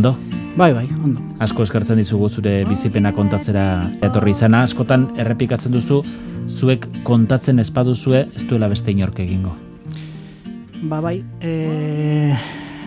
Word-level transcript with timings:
ondo? 0.00 0.16
Bai, 0.56 0.72
bai, 0.72 0.86
ondo. 1.04 1.20
Asko 1.44 1.64
eskertzen 1.66 2.00
dizugu 2.00 2.28
zure 2.32 2.64
bizipena 2.68 3.12
kontatzera 3.12 3.64
etorri 4.06 4.32
izana. 4.32 4.62
Askotan 4.64 5.06
errepikatzen 5.20 5.74
duzu, 5.76 6.00
zuek 6.48 6.86
kontatzen 7.04 7.60
espaduzue 7.60 8.24
ez 8.34 8.46
duela 8.48 8.70
beste 8.72 8.92
inork 8.94 9.20
egingo. 9.20 9.52
Ba, 10.88 11.02
bai, 11.04 11.18
e, 11.44 12.32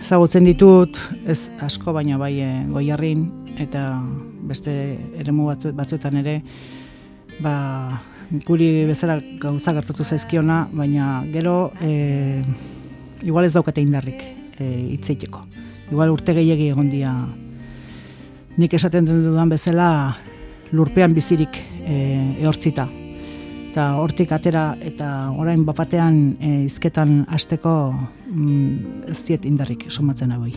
zagutzen 0.02 0.48
ditut, 0.48 0.98
ez 1.30 1.38
asko, 1.62 1.94
baina 1.94 2.18
bai 2.18 2.32
e, 2.42 2.50
goiarrin, 2.74 3.28
eta 3.62 3.86
beste 4.50 4.74
eremu 5.22 5.46
batzu, 5.52 5.70
batzuetan 5.78 6.18
ere, 6.24 6.40
ba, 7.38 7.54
guri 8.44 8.88
bezala 8.90 9.20
gauza 9.38 9.76
gertatu 9.76 10.02
zaizkiona, 10.02 10.64
baina 10.74 11.20
gero, 11.30 11.70
e, 11.80 12.42
igual 13.22 13.46
ez 13.46 13.54
daukate 13.54 13.86
indarrik 13.86 14.26
e, 14.58 14.66
itzeiteko. 14.98 15.46
Igual 15.94 16.10
urte 16.10 16.34
gehiagi 16.34 16.72
egon 16.72 16.88
dia 16.90 17.12
nik 18.58 18.72
esaten 18.74 19.06
den 19.06 19.22
dudan 19.22 19.50
bezala 19.52 20.16
lurpean 20.74 21.14
bizirik 21.14 21.54
e, 21.86 21.96
ehortzita. 22.42 22.88
Eta 23.70 23.84
hortik 24.02 24.32
atera 24.34 24.64
eta 24.82 25.30
orain 25.38 25.62
bapatean 25.66 26.18
e, 26.40 26.50
izketan 26.66 27.20
hasteko 27.30 27.74
mm, 27.94 29.06
ez 29.10 29.20
diet 29.28 29.46
indarrik 29.46 29.86
somatzen 29.90 30.34
hau. 30.34 30.48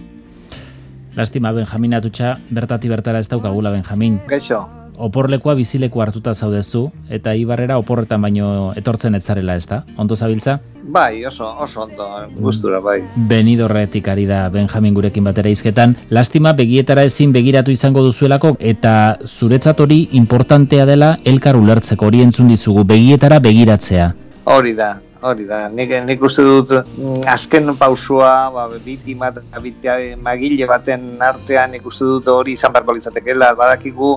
Lastima 1.17 1.53
Benjamin 1.53 1.93
atutxa, 1.97 2.35
bertati 2.49 2.89
bertara 2.89 3.21
ez 3.21 3.29
daukagula 3.29 3.73
Benjamin. 3.77 4.19
Gaixo, 4.29 4.63
Oporlekoa 4.97 5.53
bizileku 5.53 6.01
hartuta 6.01 6.33
zaudezu, 6.33 6.87
eta 7.09 7.35
ibarrera 7.37 7.77
oporretan 7.77 8.21
baino 8.21 8.73
etortzen 8.75 9.15
ez 9.15 9.23
zarela 9.23 9.55
ez 9.55 9.67
da? 9.69 9.83
Ondo 9.97 10.15
zabiltza? 10.15 10.59
bai, 10.87 11.25
oso, 11.25 11.45
oso 11.59 11.81
ondo, 11.83 12.07
gustura, 12.39 12.79
bai. 12.79 13.01
Benidorretik 13.15 14.07
ari 14.07 14.25
da 14.25 14.47
Benjamin 14.49 14.95
gurekin 14.95 15.25
batera 15.27 15.51
izketan. 15.51 15.95
Lastima 16.09 16.53
begietara 16.55 17.03
ezin 17.07 17.33
begiratu 17.35 17.71
izango 17.71 18.03
duzuelako 18.05 18.55
eta 18.59 19.17
zuretzat 19.25 19.83
hori 19.83 20.07
importantea 20.19 20.85
dela 20.87 21.17
elkar 21.25 21.59
ulertzeko 21.59 22.07
hori 22.07 22.23
entzun 22.23 22.47
dizugu 22.53 22.85
begietara 22.87 23.41
begiratzea. 23.43 24.07
Hori 24.47 24.73
da, 24.73 24.93
hori 25.27 25.45
da. 25.45 25.65
Nik, 25.67 25.91
nik 26.07 26.23
uste 26.23 26.45
dut 26.47 26.71
mm, 26.71 27.27
azken 27.27 27.75
pausua, 27.75 28.49
ba, 28.55 28.67
bitima 28.83 29.33
eta 29.33 29.99
magile 30.23 30.71
baten 30.71 31.17
artean 31.19 31.75
nik 31.75 31.85
uste 31.85 32.07
dut 32.07 32.31
hori 32.31 32.55
izan 32.55 32.71
beharko 32.71 32.95
litzatekeela. 32.95 33.53
Badakigu 33.59 34.15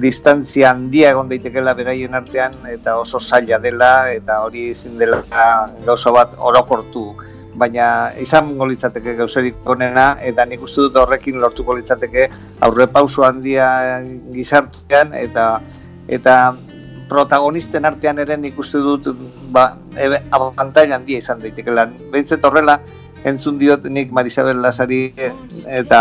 distantzia 0.00 0.70
handia 0.72 1.12
egon 1.14 1.28
daitekeela 1.30 1.74
beraien 1.78 2.14
artean 2.18 2.56
eta 2.70 2.96
oso 2.98 3.20
zaila 3.20 3.60
dela 3.62 4.10
eta 4.10 4.40
hori 4.42 4.70
ezin 4.72 4.98
dela 4.98 5.22
gauza 5.86 6.10
bat 6.10 6.34
orokortu 6.38 7.06
baina 7.54 8.10
izango 8.18 8.66
litzateke 8.66 9.14
gauzerik 9.20 9.62
onena 9.70 10.16
eta 10.30 10.46
nik 10.50 10.62
uste 10.66 10.88
dut 10.88 10.98
horrekin 10.98 11.38
lortuko 11.40 11.76
litzateke 11.78 12.26
aurre 12.66 12.88
pauso 12.90 13.22
handia 13.22 14.02
gizartean 14.34 15.14
eta 15.14 15.46
eta 16.08 16.34
protagonisten 17.08 17.84
artean 17.84 18.18
ere 18.18 18.36
nik 18.40 18.58
uste 18.58 18.80
dut 18.82 19.08
ba, 19.54 19.76
ebe, 20.00 20.18
abantaila 20.34 20.98
handia 20.98 21.20
izan 21.20 21.42
daitekeela. 21.42 21.86
Behintzet 22.10 22.44
horrela 22.44 22.78
entzun 23.28 23.58
diot 23.60 23.86
nik 23.86 24.12
Marisabel 24.12 24.60
Lazari 24.64 25.02
eta 25.16 26.00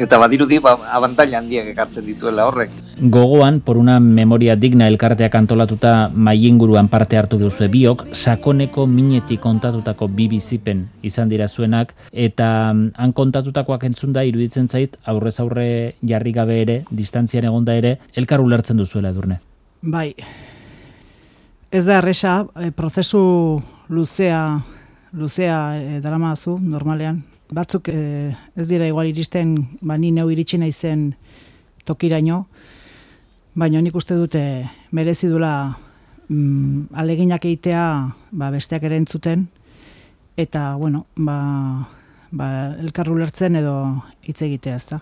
eta 0.00 0.18
badirudi 0.18 0.60
ba, 0.62 0.76
abantaila 0.98 1.40
handiak 1.42 1.72
ekartzen 1.74 2.06
dituela 2.06 2.46
horrek. 2.50 2.83
Gogoan, 2.98 3.60
por 3.60 3.76
una 3.76 3.98
memoria 4.00 4.56
digna 4.56 4.86
elkarteak 4.88 5.34
antolatuta 5.34 6.10
maiinguruan 6.14 6.88
parte 6.88 7.16
hartu 7.18 7.38
duzu 7.38 7.68
biok, 7.70 8.06
sakoneko 8.12 8.86
minetik 8.86 9.40
kontatutako 9.40 10.08
bi 10.08 10.28
bizipen 10.28 10.88
izan 11.02 11.28
dira 11.28 11.48
zuenak, 11.48 11.94
eta 12.12 12.72
mm, 12.72 12.92
han 12.94 13.12
kontatutakoak 13.12 13.84
entzun 13.84 14.12
da 14.12 14.24
iruditzen 14.24 14.68
zait, 14.68 14.96
aurrez 15.04 15.40
aurre 15.40 15.94
jarri 16.02 16.32
gabe 16.32 16.60
ere, 16.62 16.84
distantzian 16.90 17.44
egonda 17.44 17.74
ere, 17.74 17.98
elkar 18.14 18.40
ulertzen 18.40 18.76
duzuela 18.76 19.10
edurne. 19.10 19.40
Bai, 19.82 20.14
ez 21.70 21.84
da 21.84 21.98
erresa, 21.98 22.46
e, 22.56 22.70
prozesu 22.70 23.60
luzea, 23.88 24.60
luzea 25.12 25.58
e, 25.76 26.00
daramazu, 26.00 26.58
normalean. 26.62 27.24
Batzuk 27.54 27.90
e, 27.90 28.34
ez 28.56 28.68
dira 28.68 28.86
igual 28.86 29.10
iristen, 29.10 29.56
ba, 29.82 29.98
ni 29.98 30.12
neu 30.14 30.30
iritsi 30.30 30.58
naizen 30.58 31.10
tokiraino, 31.84 32.46
baina 33.54 33.80
nik 33.82 33.94
uste 33.94 34.16
dute 34.18 34.68
merezi 34.92 35.28
dula 35.30 35.76
mm, 36.28 36.94
aleginak 36.94 37.44
egitea 37.44 37.86
ba, 38.32 38.50
besteak 38.50 38.82
ere 38.82 38.98
entzuten, 38.98 39.46
eta, 40.36 40.74
bueno, 40.76 41.06
ba, 41.16 41.88
ba, 42.30 42.48
elkarru 42.82 43.16
lertzen 43.18 43.56
edo 43.56 43.76
hitz 44.26 44.40
egitea, 44.42 44.76
ez 44.76 44.86
da. 44.90 45.00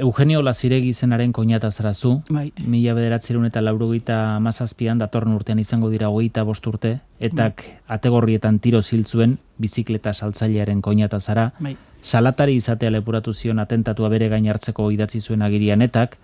Eugenio 0.00 0.40
Laziregi 0.40 0.94
zenaren 0.94 1.32
koinata 1.36 1.68
zarazu, 1.70 2.22
Bai. 2.32 2.46
mila 2.64 2.94
bederatzerun 2.96 3.44
eta 3.50 3.60
laurogeita 3.60 4.38
mazazpian 4.40 4.98
datorren 5.02 5.34
urtean 5.36 5.58
izango 5.60 5.90
dira 5.92 6.08
hogeita 6.08 6.42
bost 6.48 6.66
urte, 6.66 6.94
etak 7.20 7.66
ategorrietan 7.86 8.62
tiro 8.64 8.80
ziltzuen 8.80 9.36
bizikleta 9.58 10.14
saltzailearen 10.14 10.80
koinata 10.80 11.20
zara, 11.20 11.50
Bai. 11.60 11.76
salatari 12.00 12.56
izatea 12.56 12.94
lepuratu 12.94 13.34
zion 13.34 13.58
atentatua 13.58 14.08
bere 14.08 14.30
gain 14.32 14.48
hartzeko 14.48 14.90
idatzi 14.90 15.20
zuen 15.20 15.42
agirian 15.42 15.82
etak, 15.82 16.16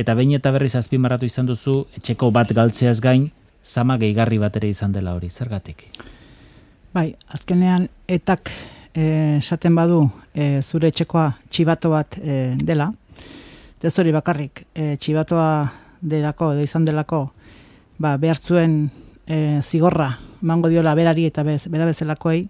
eta 0.00 0.14
behin 0.16 0.32
eta 0.38 0.52
berriz 0.54 0.74
azpimarratu 0.78 1.28
izan 1.28 1.48
duzu, 1.50 1.84
etxeko 1.98 2.30
bat 2.34 2.52
galtzeaz 2.56 2.98
gain, 3.04 3.28
zama 3.64 3.98
gehigarri 4.00 4.38
bat 4.40 4.56
ere 4.56 4.70
izan 4.72 4.92
dela 4.92 5.14
hori, 5.14 5.28
zergatik? 5.30 5.84
Bai, 6.94 7.12
azkenean 7.28 7.86
etak 8.08 8.50
eh, 8.94 9.36
esaten 9.38 9.76
badu 9.76 10.06
e, 10.34 10.62
zure 10.62 10.88
etxekoa 10.90 11.28
txibato 11.50 11.92
bat 11.92 12.18
e, 12.18 12.56
dela, 12.58 12.88
ez 13.82 13.92
hori 13.98 14.12
bakarrik 14.12 14.64
e, 14.74 14.96
txibatoa 15.00 15.52
delako 16.00 16.52
edo 16.54 16.64
izan 16.64 16.84
delako 16.84 17.22
ba, 18.00 18.16
behar 18.20 18.40
zuen 18.40 18.82
e, 19.26 19.60
zigorra 19.62 20.10
mango 20.40 20.68
diola 20.68 20.94
berari 20.96 21.26
eta 21.28 21.44
bez, 21.44 21.66
bera 21.68 21.86
bezalakoei, 21.88 22.48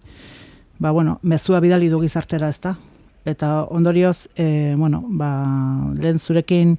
ba, 0.78 0.90
bueno, 0.90 1.18
mezua 1.22 1.60
bidali 1.60 1.90
du 1.90 2.00
gizartera 2.00 2.48
ez 2.48 2.60
da. 2.62 2.76
Eta 3.26 3.66
ondorioz, 3.68 4.28
e, 4.38 4.74
bueno, 4.78 5.02
ba, 5.04 5.30
lehen 5.98 6.18
zurekin 6.18 6.78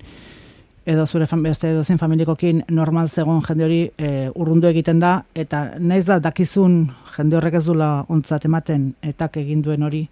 edo 0.86 1.06
zure 1.06 1.28
fam, 1.28 1.44
beste 1.44 1.69
edo 1.69 1.84
zen 1.84 2.00
familikokin 2.02 2.64
normal 2.69 3.09
zegoen 3.09 3.42
jende 3.46 3.66
hori 3.66 3.81
e, 3.97 4.30
urrundu 4.34 4.68
egiten 4.68 5.00
da, 5.00 5.22
eta 5.36 5.78
naiz 5.80 6.06
da 6.08 6.19
dakizun 6.19 6.88
jende 7.16 7.38
horrek 7.38 7.59
ez 7.59 7.66
dula 7.66 7.92
ontzat 8.09 8.46
ematen 8.50 8.94
etak 9.02 9.38
egin 9.44 9.62
duen 9.62 9.84
hori, 9.84 10.08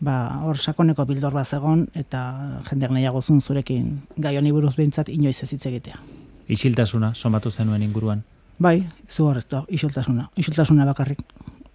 ba, 0.00 0.42
hor 0.44 0.60
sakoneko 0.60 1.06
bildor 1.08 1.32
bat 1.32 1.48
zegoen, 1.48 1.86
eta 1.94 2.22
jendeak 2.68 2.92
nahiago 2.92 3.22
zuen 3.22 3.40
zurekin 3.40 4.02
gai 4.16 4.36
honi 4.36 4.52
buruz 4.52 4.74
behintzat 4.76 5.08
inoiz 5.08 5.38
ez 5.42 5.50
hitz 5.52 5.64
egitea. 5.66 6.00
Isiltasuna, 6.48 7.14
somatu 7.14 7.50
zenuen 7.50 7.82
inguruan. 7.82 8.22
Bai, 8.58 8.78
izugarrizko, 9.08 9.64
isiltasuna. 9.68 10.28
Isiltasuna 10.36 10.84
bakarrik 10.88 11.24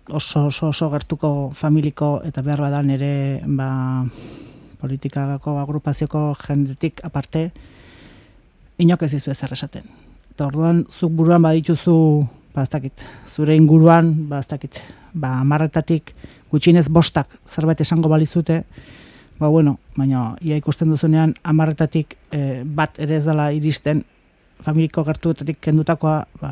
oso, 0.10 0.46
oso, 0.46 0.70
oso 0.70 0.90
gertuko 0.90 1.52
familiko 1.54 2.22
eta 2.26 2.42
behar 2.42 2.62
badan 2.62 2.90
ere 2.94 3.42
ba, 3.46 4.06
politikako 4.82 5.58
agrupazioko 5.62 6.32
jendetik 6.46 7.04
aparte 7.06 7.50
inok 8.82 9.06
ez 9.06 9.12
dizu 9.16 9.32
ezer 9.32 9.54
esaten. 9.54 9.86
Eta 10.32 10.48
orduan, 10.48 10.86
zuk 10.90 11.14
buruan 11.16 11.44
badituzu, 11.44 11.96
ba, 12.56 12.66
dakit, 12.66 13.04
zure 13.28 13.56
inguruan, 13.56 14.14
ba, 14.30 14.42
ez 14.42 14.50
dakit, 14.50 14.80
ba, 15.14 15.38
amarretatik 15.42 16.16
gutxinez 16.52 16.88
bostak 16.90 17.38
zerbait 17.48 17.82
esango 17.82 18.10
balizute, 18.10 18.64
ba, 19.40 19.50
bueno, 19.50 19.78
baina 19.98 20.36
ia 20.42 20.58
ikusten 20.60 20.90
duzunean 20.90 21.36
amarretatik 21.44 22.18
eh, 22.32 22.64
bat 22.66 23.00
ere 23.00 23.20
ez 23.20 23.26
dela 23.26 23.52
iristen 23.56 24.04
familiko 24.62 25.04
gertuetatik 25.04 25.58
kendutakoa, 25.62 26.18
ba, 26.42 26.52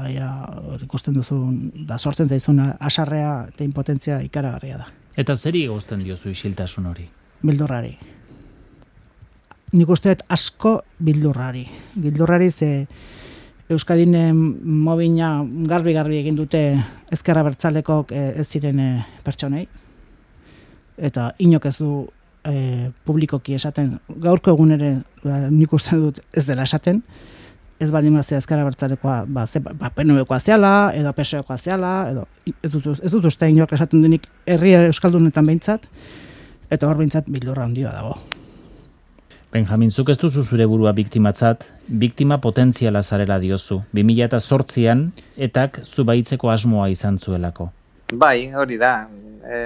hor 0.72 0.86
ikusten 0.86 1.18
duzu, 1.18 1.40
da 1.88 1.98
sortzen 1.98 2.30
zaizuna 2.30 2.72
asarrea 2.80 3.34
eta 3.52 3.64
impotentzia 3.64 4.22
ikaragarria 4.26 4.80
da. 4.82 4.90
Eta 5.20 5.36
zeri 5.36 5.66
egozten 5.68 6.02
diozu 6.06 6.32
isiltasun 6.32 6.88
hori? 6.90 7.10
Bildurrari. 7.44 7.94
Nik 9.70 9.90
uste 9.94 10.10
dut 10.14 10.24
asko 10.34 10.80
bildurrari. 11.06 11.66
Bildurrari 11.94 12.50
ze 12.52 12.88
Euskadin 13.70 14.16
eh, 14.18 14.32
mobina 14.34 15.44
garbi-garbi 15.70 16.18
egin 16.24 16.38
dute 16.40 16.62
ezkerra 17.14 17.44
bertzaleko 17.46 18.00
ez 18.10 18.48
ziren 18.48 18.80
eh, 18.82 19.04
pertsonei. 19.24 19.68
Eta 20.98 21.28
inok 21.46 21.68
ez 21.70 21.76
du 21.78 21.92
eh, 22.50 22.90
publikoki 23.06 23.54
esaten, 23.60 24.00
gaurko 24.24 24.56
egun 24.56 24.74
ere 24.74 24.96
ba, 25.22 25.44
nik 25.54 25.78
uste 25.78 26.00
dut 26.02 26.24
ez 26.34 26.48
dela 26.48 26.66
esaten, 26.66 27.04
ez 27.80 27.92
baldin 27.94 28.18
mazia 28.18 28.42
ezkerra 28.42 28.66
bertzalekoa, 28.66 29.20
ba, 29.30 29.46
ze, 29.46 29.62
ba, 29.62 29.94
PNV-koa 29.94 30.42
zeala, 30.42 30.74
edo 30.98 31.14
PSOE-koa 31.14 31.58
zeala, 31.62 31.94
edo 32.10 32.26
ez 32.50 32.74
dut, 32.74 32.90
ez 32.98 33.14
dut 33.14 33.30
uste 33.30 33.54
inok 33.54 33.78
esaten 33.78 34.02
denik 34.02 34.26
herri 34.50 34.74
Euskaldunetan 34.82 35.46
behintzat, 35.46 35.86
eta 36.74 36.90
hor 36.90 36.98
behintzat 36.98 37.30
bildurra 37.30 37.70
handioa 37.70 37.94
dago. 37.94 38.18
Benjamin, 39.50 39.90
zuk 39.90 40.12
ez 40.14 40.18
duzu 40.22 40.44
zure 40.46 40.66
burua 40.70 40.92
biktimatzat, 40.94 41.64
biktima 42.02 42.36
potentziala 42.38 43.02
zarela 43.02 43.40
diozu. 43.42 43.80
2008an, 43.98 45.08
etak 45.48 45.80
zu 45.82 46.06
baitzeko 46.06 46.52
asmoa 46.54 46.86
izan 46.94 47.18
zuelako. 47.18 47.72
Bai, 48.14 48.52
hori 48.54 48.78
da. 48.78 48.92
E, 49.42 49.62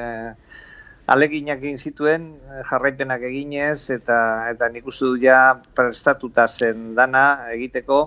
aleginak 1.11 1.59
egin 1.65 1.81
zituen, 1.83 2.29
jarraipenak 2.69 3.25
eginez, 3.27 3.89
eta 3.91 4.19
eta 4.53 4.69
nik 4.71 4.87
uste 4.87 5.03
du 5.03 5.17
ja 5.19 5.39
prestatuta 5.75 6.47
zen 6.47 6.93
dana 6.95 7.25
egiteko, 7.51 8.05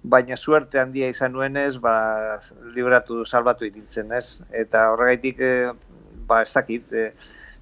baina 0.00 0.36
suerte 0.36 0.80
handia 0.80 1.10
izan 1.12 1.36
nuenez, 1.36 1.74
ba, 1.76 1.98
libratu, 2.72 3.26
salbatu 3.28 3.68
itintzen, 3.68 4.16
ez? 4.16 4.40
Eta 4.64 4.86
horregaitik, 4.94 5.44
e, 5.44 6.08
ba, 6.24 6.40
ez 6.40 6.54
dakit, 6.56 6.88
e, 6.88 7.10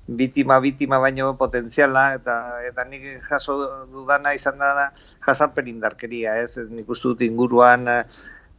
bitima 0.07 0.61
bitima 0.61 0.99
baino 1.03 1.35
potentziala 1.37 2.15
eta 2.15 2.63
eta 2.69 2.85
nik 2.87 3.05
jaso 3.29 3.59
dudana 3.91 4.35
izan 4.35 4.59
da 4.59 4.93
jasapen 5.27 5.69
indarkeria, 5.69 6.39
ez? 6.39 6.57
Nik 6.71 6.89
uste 6.89 7.09
dut 7.09 7.23
inguruan 7.27 7.89
eh, 7.91 8.03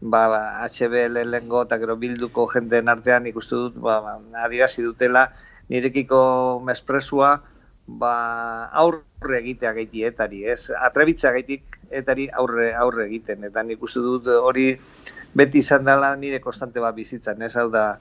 ba, 0.01 0.27
ba 0.27 0.41
HBL 0.67 1.23
lengo 1.31 1.63
eta 1.63 1.77
gero 1.79 1.95
bilduko 1.95 2.47
jendeen 2.53 2.89
artean 2.89 3.25
ikustu 3.27 3.67
dut 3.67 3.77
ba, 3.79 4.01
ba 4.01 4.19
adierazi 4.43 4.83
dutela 4.83 5.31
nirekiko 5.69 6.59
mespresua 6.63 7.41
ba 7.87 8.13
aurre 8.75 9.39
egitea 9.39 9.71
gaiti 9.73 10.03
etari, 10.03 10.43
ez? 10.43 10.69
Atrebitza 10.75 11.31
gaitik 11.31 11.79
etari 11.89 12.27
aurre 12.27 12.73
aurre 12.75 13.07
egiten 13.07 13.47
eta 13.47 13.63
nik 13.63 13.83
uste 13.83 14.03
dut 14.03 14.27
hori 14.27 14.73
beti 15.33 15.63
izan 15.63 15.87
dela 15.87 16.15
nire 16.15 16.41
konstante 16.43 16.83
bat 16.83 16.95
bizitzan, 16.95 17.41
ez? 17.41 17.55
Hau 17.55 17.69
da 17.71 17.97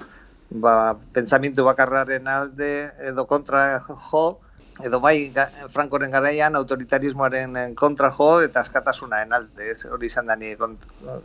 ba, 0.50 0.96
pentsamientu 1.12 1.64
bakarraren 1.64 2.28
alde 2.28 2.90
edo 3.08 3.26
kontra 3.26 3.82
jo, 4.10 4.38
edo 4.84 5.00
bai 5.00 5.32
Frankoren 5.72 6.12
garaian 6.12 6.56
autoritarismoaren 6.56 7.74
kontra 7.74 8.12
jo 8.12 8.40
eta 8.44 8.60
askatasunaen 8.60 9.32
alde, 9.32 9.72
ez? 9.72 9.84
Hori 9.86 10.06
izan 10.06 10.26
da 10.26 10.36
ni 10.36 10.54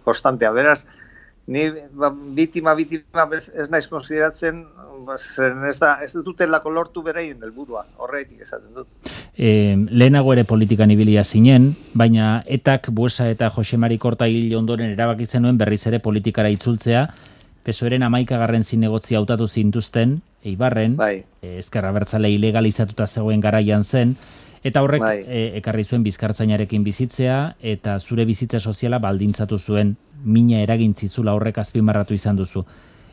konstantea, 0.06 0.52
beraz, 0.52 0.86
ni 1.48 1.70
ba, 1.92 2.10
bitima, 2.10 2.76
bitima 2.76 3.28
ez 3.36 3.70
naiz 3.70 3.88
konsideratzen 3.90 4.64
ba, 5.06 5.18
ez, 5.18 5.78
da, 5.80 5.98
ez 6.04 6.14
dutelako 6.14 6.72
lortu 6.72 7.04
bereien 7.04 7.42
helburua. 7.44 7.86
Horretik 7.98 8.42
esaten 8.46 8.74
dut. 8.76 9.12
E, 9.36 9.76
lehenago 9.90 10.34
ere 10.34 10.46
politikan 10.48 10.92
ibilia 10.94 11.24
zinen, 11.24 11.72
baina 11.94 12.42
etak 12.46 12.90
buesa 12.94 13.30
eta 13.30 13.50
Jose 13.54 13.78
Mari 13.78 13.98
Korta 13.98 14.30
hil 14.30 14.54
ondoren 14.58 14.94
erabaki 14.94 15.26
zenuen 15.26 15.58
berriz 15.58 15.84
ere 15.90 16.00
politikara 16.00 16.50
itzultzea, 16.54 17.08
Pesoeren 17.64 18.04
amaikagarren 18.04 18.64
zinegotzi 18.64 19.16
hautatu 19.16 19.48
zintuzten, 19.48 20.22
eibarren, 20.44 20.96
bai. 20.98 21.24
Eh, 21.42 21.58
ezkerra 21.60 21.92
bertzale 21.94 22.32
ilegalizatuta 22.34 23.06
zegoen 23.08 23.42
garaian 23.42 23.84
zen, 23.84 24.16
eta 24.64 24.82
horrek 24.82 25.02
bai. 25.02 25.18
e, 25.26 25.42
ekarri 25.58 25.84
zuen 25.84 26.04
bizkartzainarekin 26.04 26.84
bizitzea, 26.84 27.56
eta 27.62 28.00
zure 28.00 28.26
bizitza 28.26 28.60
soziala 28.60 29.00
baldintzatu 29.00 29.58
zuen 29.60 29.96
mina 30.24 30.62
eragintzizula 30.62 31.34
horrek 31.34 31.58
azpimarratu 31.58 32.14
izan 32.14 32.38
duzu. 32.38 32.66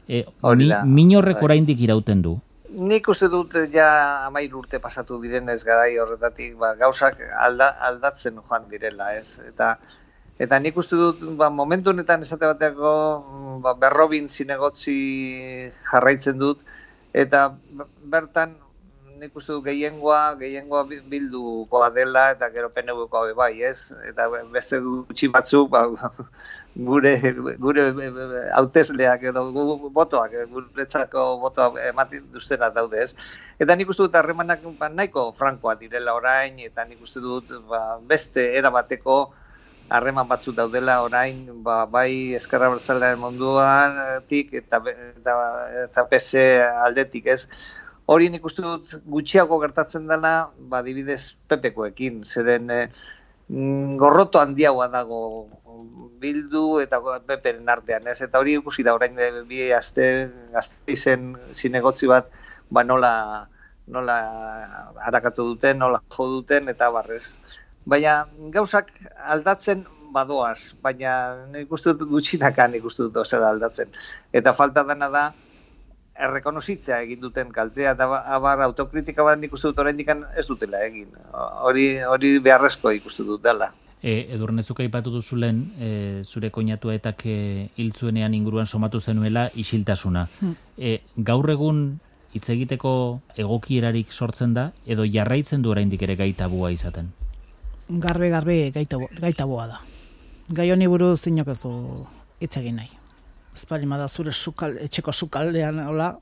E, 0.08 0.24
mi, 0.56 0.68
min 0.84 1.16
horrek 1.16 1.40
bai. 1.40 1.44
oraindik 1.50 1.80
irauten 1.80 2.22
du? 2.22 2.38
Nik 2.68 3.08
uste 3.08 3.28
dut 3.32 3.54
ja 3.72 4.26
amair 4.26 4.54
urte 4.54 4.78
pasatu 4.78 5.20
direnez 5.20 5.62
garai 5.64 5.96
horretatik, 5.98 6.56
ba, 6.60 6.74
gauzak 6.76 7.20
alda, 7.36 7.70
aldatzen 7.80 8.36
joan 8.36 8.68
direla, 8.68 9.14
ez? 9.16 9.40
Eta 9.48 9.78
Eta 10.38 10.60
nik 10.62 10.76
uste 10.78 10.94
dut, 10.94 11.22
ba, 11.38 11.48
momentu 11.50 11.90
honetan 11.90 12.22
esate 12.22 12.46
bateako 12.46 12.90
mm, 13.18 13.56
ba, 13.64 13.74
berrobin 13.74 14.28
zinegotzi 14.30 14.98
jarraitzen 15.90 16.38
dut, 16.38 16.62
eta 17.12 17.40
bertan 18.12 18.54
nik 19.18 19.34
uste 19.34 19.50
dut 19.50 19.64
gehiengoa, 19.66 20.36
gehiengoa 20.38 20.84
bildukoa 20.86 21.88
dela, 21.90 22.28
eta 22.36 22.48
gero 22.54 22.70
penebukoa 22.70 23.34
bai, 23.34 23.62
ez? 23.66 23.90
Eta 24.06 24.28
beste 24.54 24.78
gutxi 24.84 25.26
batzuk, 25.34 25.72
ba, 25.74 25.82
gure, 26.90 27.16
gure 27.58 27.88
hautezleak 28.60 29.26
edo 29.32 29.42
botoak, 29.98 30.38
guretzako 30.54 31.26
botoak 31.42 31.82
ematen 31.88 32.30
duztena 32.30 32.70
daude, 32.70 33.08
ez? 33.08 33.34
Eta 33.58 33.74
nik 33.74 33.90
uste 33.90 34.06
dut 34.06 34.14
harremanak 34.22 34.62
ba, 34.78 34.86
nahiko 34.88 35.32
frankoa 35.34 35.74
direla 35.82 36.14
orain, 36.14 36.62
eta 36.70 36.86
nik 36.86 37.02
uste 37.02 37.18
dut 37.26 37.50
ba, 37.66 37.98
beste 38.14 38.52
erabateko, 38.62 39.18
harreman 39.88 40.28
batzu 40.28 40.52
daudela 40.52 41.02
orain 41.02 41.62
ba, 41.64 41.84
bai 41.86 42.34
eskerra 42.38 42.68
bertzalearen 42.72 43.20
munduan 43.20 43.98
tik, 44.28 44.52
eta, 44.60 44.80
eta, 45.16 45.34
eta 45.84 46.06
pese 46.10 46.44
aldetik 46.86 47.28
ez? 47.34 47.42
Hori 48.08 48.30
nik 48.32 48.44
uste 48.48 48.64
dut 48.64 48.94
gutxiago 49.04 49.58
gertatzen 49.64 50.08
dela 50.08 50.50
ba, 50.70 50.82
dibidez 50.84 51.34
pepekoekin 51.48 52.22
zeren 52.24 52.70
eh, 52.72 52.86
mm, 53.48 53.96
gorroto 54.00 54.40
handiagoa 54.40 54.88
dago 54.92 55.22
bildu 56.20 56.80
eta 56.84 57.00
peperen 57.26 57.68
artean 57.68 58.08
ez? 58.12 58.20
Eta 58.24 58.40
hori 58.40 58.58
ikusi 58.60 58.84
da 58.84 58.96
orain 58.96 59.16
de, 59.16 59.30
bi 59.48 59.70
aste 59.72 60.08
gazte 60.52 60.96
izen 60.98 61.32
zinegotzi 61.54 62.10
bat 62.10 62.28
ba, 62.70 62.84
nola 62.84 63.14
nola 63.88 64.18
harakatu 65.06 65.46
duten, 65.54 65.78
nola 65.80 66.02
jo 66.12 66.26
duten, 66.28 66.68
eta 66.68 66.90
barrez 66.92 67.22
baina 67.88 68.26
gauzak 68.54 68.92
aldatzen 69.34 69.84
badoaz, 70.12 70.74
baina 70.82 71.12
nik 71.52 71.72
uste 71.72 71.94
dut 71.96 72.08
gutxinaka 72.12 72.68
nik 72.68 72.84
uste 72.84 73.08
dut 73.08 73.20
ozera 73.24 73.50
aldatzen. 73.52 73.92
Eta 74.32 74.54
falta 74.56 74.84
dena 74.88 75.08
da, 75.12 75.24
errekonozitzea 76.28 77.00
egin 77.06 77.20
duten 77.22 77.52
kaltea, 77.54 77.94
eta 77.94 78.08
abar 78.36 78.62
autokritika 78.66 79.26
bat 79.26 79.40
nik 79.40 79.52
uste 79.54 79.70
dut 79.70 79.84
oraindik 79.84 80.10
ez 80.36 80.46
dutela 80.48 80.80
egin. 80.86 81.12
Hori, 81.68 81.90
hori 82.02 82.38
beharrezko 82.44 82.92
ikustu 82.96 83.26
dut 83.28 83.44
dela. 83.44 83.70
E, 83.98 84.28
edurnezuka 84.34 84.84
ipatu 84.86 85.10
duzulen, 85.10 85.62
e, 85.78 85.88
zure 86.24 86.52
koinatu 86.54 86.92
eta 86.94 87.14
hil 87.24 87.92
zuenean 87.92 88.34
inguruan 88.34 88.66
somatu 88.66 89.00
zenuela 89.00 89.48
isiltasuna. 89.54 90.28
Hmm. 90.40 90.54
E, 90.78 91.00
gaur 91.16 91.50
egun 91.50 91.98
hitz 92.34 92.48
egiteko 92.54 92.92
egokierarik 93.36 94.12
sortzen 94.12 94.54
da, 94.54 94.70
edo 94.86 95.06
jarraitzen 95.06 95.62
du 95.62 95.70
oraindik 95.74 96.02
ere 96.02 96.16
gaitabua 96.16 96.70
izaten? 96.70 97.10
Garbe 97.88 98.28
garbe 98.28 98.70
gaita 98.70 98.96
gaita 99.20 99.46
boa 99.46 99.66
da. 99.66 99.80
Gai 100.48 100.70
honi 100.70 100.86
buruz 100.88 101.22
zinok 101.24 101.48
ez 101.48 101.60
du 101.62 101.72
hitz 102.40 102.56
egin 102.56 102.76
nahi. 102.76 102.90
Espalima 103.56 103.98
da 103.98 104.08
zure 104.08 104.32
sukal, 104.32 104.76
etxeko 104.78 105.12
sukaldean 105.12 105.80
hola. 105.86 106.12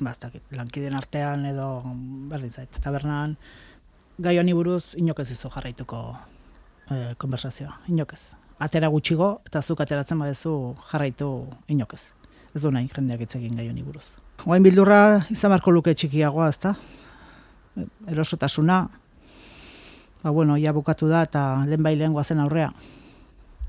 Bastak 0.00 0.40
lankiden 0.50 0.94
artean 0.94 1.44
edo 1.46 1.82
berdin 2.30 2.50
zait 2.50 2.80
tabernan. 2.82 3.36
Gai 4.18 4.38
honi 4.38 4.54
buruz 4.54 4.94
inok 4.96 5.20
ez 5.20 5.28
dizu 5.28 5.50
jarraituko 5.50 6.00
e, 6.90 7.14
konversazioa. 7.18 7.78
Inok 7.88 8.12
ez. 8.16 8.24
Atera 8.58 8.88
gutxigo 8.88 9.40
eta 9.46 9.62
zuk 9.62 9.80
ateratzen 9.80 10.18
badezu 10.18 10.74
jarraitu 10.90 11.30
inok 11.68 11.94
ez. 11.94 12.04
Ez 12.54 12.62
du 12.62 12.70
nahi 12.70 12.88
jendeak 12.88 13.20
hitz 13.20 13.36
egin 13.36 13.56
gai 13.56 13.68
honi 13.68 13.82
buruz. 13.82 14.16
Oain 14.46 14.62
bildurra 14.62 15.24
izan 15.30 15.50
barko 15.54 15.70
luke 15.70 15.94
txikiagoa, 15.94 16.48
ezta? 16.48 16.74
Erosotasuna, 18.10 18.84
ba, 20.24 20.30
bueno, 20.30 20.56
ja 20.56 20.72
bukatu 20.72 21.06
da 21.08 21.22
eta 21.22 21.64
lehen 21.68 21.82
bai 21.84 21.94
lehen 21.96 22.12
guazen 22.16 22.40
aurrea. 22.40 22.72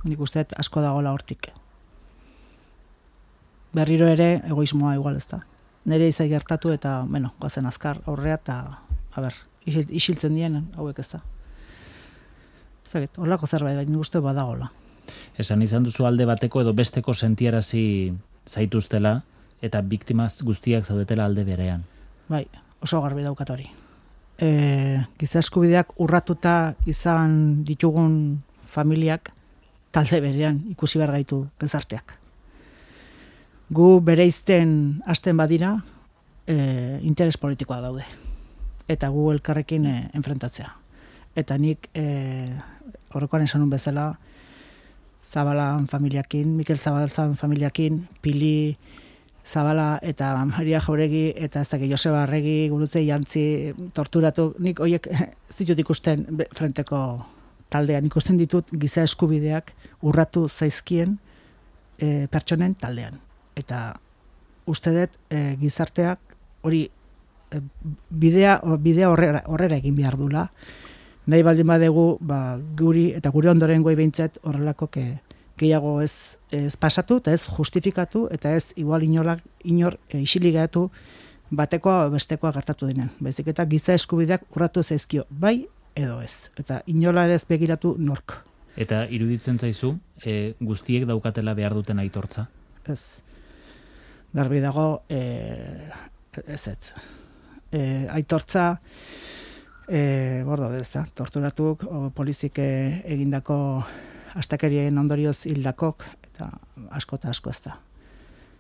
Nik 0.06 0.22
uste 0.22 0.46
asko 0.56 0.82
dagoela 0.82 1.12
hortik. 1.12 1.52
Berriro 3.76 4.08
ere, 4.08 4.42
egoismoa 4.48 4.96
igual 4.96 5.18
ez 5.20 5.28
da. 5.28 5.42
Nere 5.86 6.08
izai 6.08 6.30
gertatu 6.32 6.72
eta, 6.72 7.02
bueno, 7.10 7.34
guazen 7.40 7.68
azkar 7.68 8.00
aurrea 8.08 8.40
eta, 8.40 8.58
a 9.12 9.22
ber, 9.22 9.36
isiltzen 9.68 10.36
dien 10.36 10.62
hauek 10.78 11.04
ez 11.04 11.10
da. 11.12 11.22
Zaget, 12.86 13.18
horlako 13.20 13.48
zerbait, 13.48 13.88
nik 13.90 14.00
uste 14.00 14.22
badagola. 14.24 14.72
Esan 15.38 15.62
izan 15.62 15.84
duzu 15.84 16.06
alde 16.08 16.26
bateko 16.26 16.64
edo 16.64 16.74
besteko 16.74 17.14
sentiarazi 17.14 18.14
zaituztela 18.48 19.18
eta 19.62 19.82
biktimaz 19.82 20.38
guztiak 20.42 20.86
zaudetela 20.86 21.26
alde 21.26 21.44
berean. 21.44 21.84
Bai, 22.30 22.46
oso 22.82 23.02
garbi 23.02 23.26
daukat 23.26 23.50
hori 23.50 23.68
e, 24.40 25.04
giza 25.20 25.40
eskubideak 25.40 25.96
urratuta 26.02 26.76
izan 26.86 27.64
ditugun 27.66 28.42
familiak 28.64 29.32
talde 29.96 30.20
berean 30.22 30.62
ikusi 30.72 31.00
behar 31.00 31.16
gaitu 31.16 31.46
gezarteak. 31.62 32.18
Gu 33.72 34.00
bere 34.06 34.26
izten 34.28 35.02
hasten 35.08 35.38
badira 35.38 35.78
e, 36.48 37.00
interes 37.02 37.38
politikoa 37.38 37.80
daude. 37.82 38.06
Eta 38.88 39.10
gu 39.10 39.32
elkarrekin 39.32 39.88
e, 39.90 39.96
enfrentatzea. 40.14 40.70
Eta 41.36 41.58
nik 41.58 41.90
e, 41.96 42.06
horrekoan 43.14 43.48
esan 43.48 43.70
bezala 43.70 44.14
Zabalan 45.26 45.88
familiakin, 45.90 46.52
Mikel 46.54 46.78
Zabalzan 46.78 47.34
familiakin, 47.36 48.04
Pili 48.22 48.78
Zabala 49.46 50.00
eta 50.02 50.32
Maria 50.50 50.80
Joregi 50.82 51.30
eta 51.38 51.62
ez 51.62 51.70
dakit 51.70 51.92
Joseba 51.92 52.24
Arregi 52.24 52.68
gurutze 52.72 53.04
jantzi 53.06 53.74
torturatu. 53.94 54.54
Nik 54.60 54.82
hoiek 54.82 55.08
ez 55.50 55.58
ditut 55.60 55.80
ikusten 55.80 56.26
frenteko 56.56 57.02
taldean. 57.70 58.08
Ikusten 58.10 58.40
ditut 58.42 58.74
giza 58.74 59.06
eskubideak 59.06 59.72
urratu 60.02 60.48
zaizkien 60.50 61.18
e, 62.00 62.26
pertsonen 62.32 62.74
taldean. 62.82 63.22
Eta 63.56 63.94
uste 64.66 64.96
dut 64.96 65.20
e, 65.30 65.54
gizarteak 65.62 66.36
hori 66.66 66.88
e, 66.90 67.62
bidea 68.10 68.58
bidea 68.82 69.14
horrera, 69.14 69.46
horrera 69.46 69.78
egin 69.78 69.96
behar 69.96 70.18
dula 70.18 70.50
nahi 71.26 71.44
baldin 71.46 71.68
badegu 71.68 72.06
ba, 72.22 72.58
guri 72.78 73.10
eta 73.18 73.32
gure 73.34 73.50
ondoren 73.50 73.84
goi 73.86 73.96
behintzat 73.98 74.38
horrelako 74.44 74.88
ke, 74.94 75.06
gehiago 75.58 76.00
ez, 76.02 76.38
ez 76.52 76.76
pasatu 76.76 77.20
eta 77.22 77.34
ez 77.34 77.46
justifikatu 77.48 78.28
eta 78.32 78.56
ez 78.56 78.74
igual 78.76 79.04
inolak, 79.04 79.44
inor 79.64 79.98
e, 80.10 80.24
batekoa 81.52 82.10
bestekoa 82.10 82.52
gertatu 82.52 82.88
dinen. 82.90 83.12
Baizik 83.20 83.48
eta 83.48 83.66
giza 83.66 83.94
eskubideak 83.94 84.44
urratu 84.56 84.84
zaizkio, 84.84 85.26
bai 85.30 85.68
edo 85.96 86.20
ez. 86.22 86.50
Eta 86.58 86.82
inola 86.88 87.28
ez 87.32 87.46
begiratu 87.48 87.96
nork. 88.00 88.40
Eta 88.76 89.06
iruditzen 89.08 89.60
zaizu, 89.60 89.96
e, 90.26 90.56
guztiek 90.60 91.06
daukatela 91.08 91.54
behar 91.56 91.76
duten 91.78 92.00
aitortza? 92.00 92.48
Ez. 92.92 93.22
Garbi 94.36 94.60
dago, 94.60 95.04
e, 95.08 95.22
ez 96.44 96.68
ez. 96.68 96.92
E, 97.72 98.08
aitortza, 98.12 98.82
e, 99.88 100.44
bordo, 100.44 100.74
ez 100.76 100.90
da, 100.92 101.06
torturatuk, 101.16 101.86
o, 101.88 102.10
polizik 102.16 102.60
egindako 102.60 103.58
astakerien 104.36 104.98
ondorioz 104.98 105.46
hildakok, 105.50 106.06
eta 106.30 106.50
asko 106.98 107.20
eta 107.20 107.32
asko 107.32 107.52
ez 107.54 107.62
da. 107.66 107.78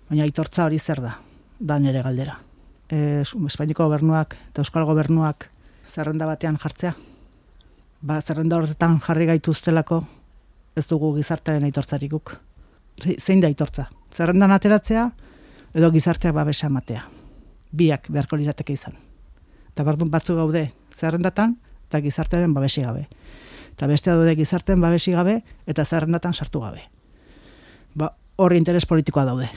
Baina 0.10 0.24
aitortza 0.24 0.65
hori 0.65 0.79
zer 0.79 1.01
da, 1.03 1.15
da 1.60 1.79
nere 1.79 2.01
galdera. 2.05 2.38
E, 2.89 3.22
Espainiko 3.25 3.88
gobernuak 3.88 4.38
eta 4.50 4.63
Euskal 4.63 4.86
gobernuak 4.86 5.50
zerrenda 5.89 6.27
batean 6.29 6.58
jartzea. 6.62 6.94
Ba, 8.05 8.20
zerrenda 8.22 8.60
horretan 8.60 9.00
jarri 9.01 9.25
gaituztelako 9.32 10.03
ez 10.75 10.86
dugu 10.88 11.13
gizartearen 11.15 11.65
aitortzarikuk. 11.65 12.36
Zein 13.20 13.41
da 13.41 13.50
aitortza? 13.51 13.88
Zerrendan 14.13 14.53
ateratzea 14.55 15.10
edo 15.75 15.91
gizarteak 15.91 16.36
babesa 16.36 16.70
matea. 16.70 17.03
Biak 17.75 18.08
beharko 18.12 18.38
lirateke 18.39 18.75
izan. 18.75 18.96
Eta 19.72 19.84
bardun 19.84 20.12
batzu 20.12 20.36
gaude 20.38 20.70
zerrendatan 20.94 21.58
eta 21.88 22.00
gizartearen 22.03 22.53
babesi 22.55 22.84
gabe. 22.86 23.08
Eta 23.75 23.88
bestea 23.91 24.15
daude 24.15 24.36
gizartean 24.39 24.82
babesi 24.82 25.12
gabe 25.12 25.41
eta 25.67 25.86
zerrendatan 25.86 26.34
sartu 26.34 26.63
gabe. 26.63 26.88
Ba, 27.96 28.13
horri 28.36 28.58
interes 28.58 28.86
politikoa 28.88 29.25
daude 29.27 29.50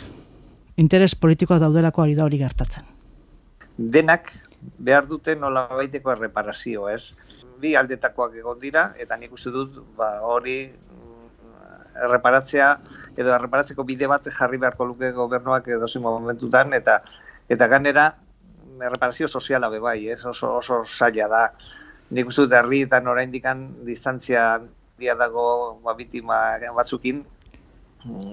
interes 0.79 1.15
politikoa 1.19 1.59
daudelako 1.59 2.05
ari 2.05 2.15
da 2.15 2.25
hori 2.25 2.39
gertatzen. 2.39 2.87
Denak 3.95 4.31
behar 4.87 5.09
dute 5.11 5.35
nola 5.37 5.67
baiteko 5.71 6.13
erreparazio, 6.15 6.87
ez? 6.91 7.15
Bi 7.63 7.75
aldetakoak 7.79 8.37
egon 8.39 8.61
dira, 8.63 8.93
eta 9.03 9.19
nik 9.19 9.35
uste 9.35 9.51
dut 9.55 9.81
ba, 9.99 10.13
hori 10.27 10.57
mm, 10.69 11.27
erreparatzea, 12.07 12.71
edo 13.19 13.35
erreparatzeko 13.35 13.87
bide 13.87 14.07
bat 14.11 14.31
jarri 14.39 14.63
beharko 14.63 14.87
luke 14.93 15.11
gobernuak 15.19 15.67
edo 15.75 15.91
momentutan, 16.07 16.73
eta 16.79 17.01
eta 17.49 17.67
ganera 17.67 18.13
erreparazio 18.79 19.27
soziala 19.27 19.69
be 19.69 19.83
bai, 19.83 19.99
ez? 20.09 20.25
Oso, 20.25 20.55
oso 20.63 20.85
saia 20.85 21.27
da. 21.29 21.45
Nik 22.11 22.31
uste 22.31 22.47
dut 22.47 22.55
herri 22.57 22.83
eta 22.87 23.01
oraindikan 23.05 23.65
distantzia 23.85 24.45
dia 24.99 25.15
dago 25.15 25.79
ba, 25.85 25.95
bitima 25.95 26.59
batzukin, 26.77 27.25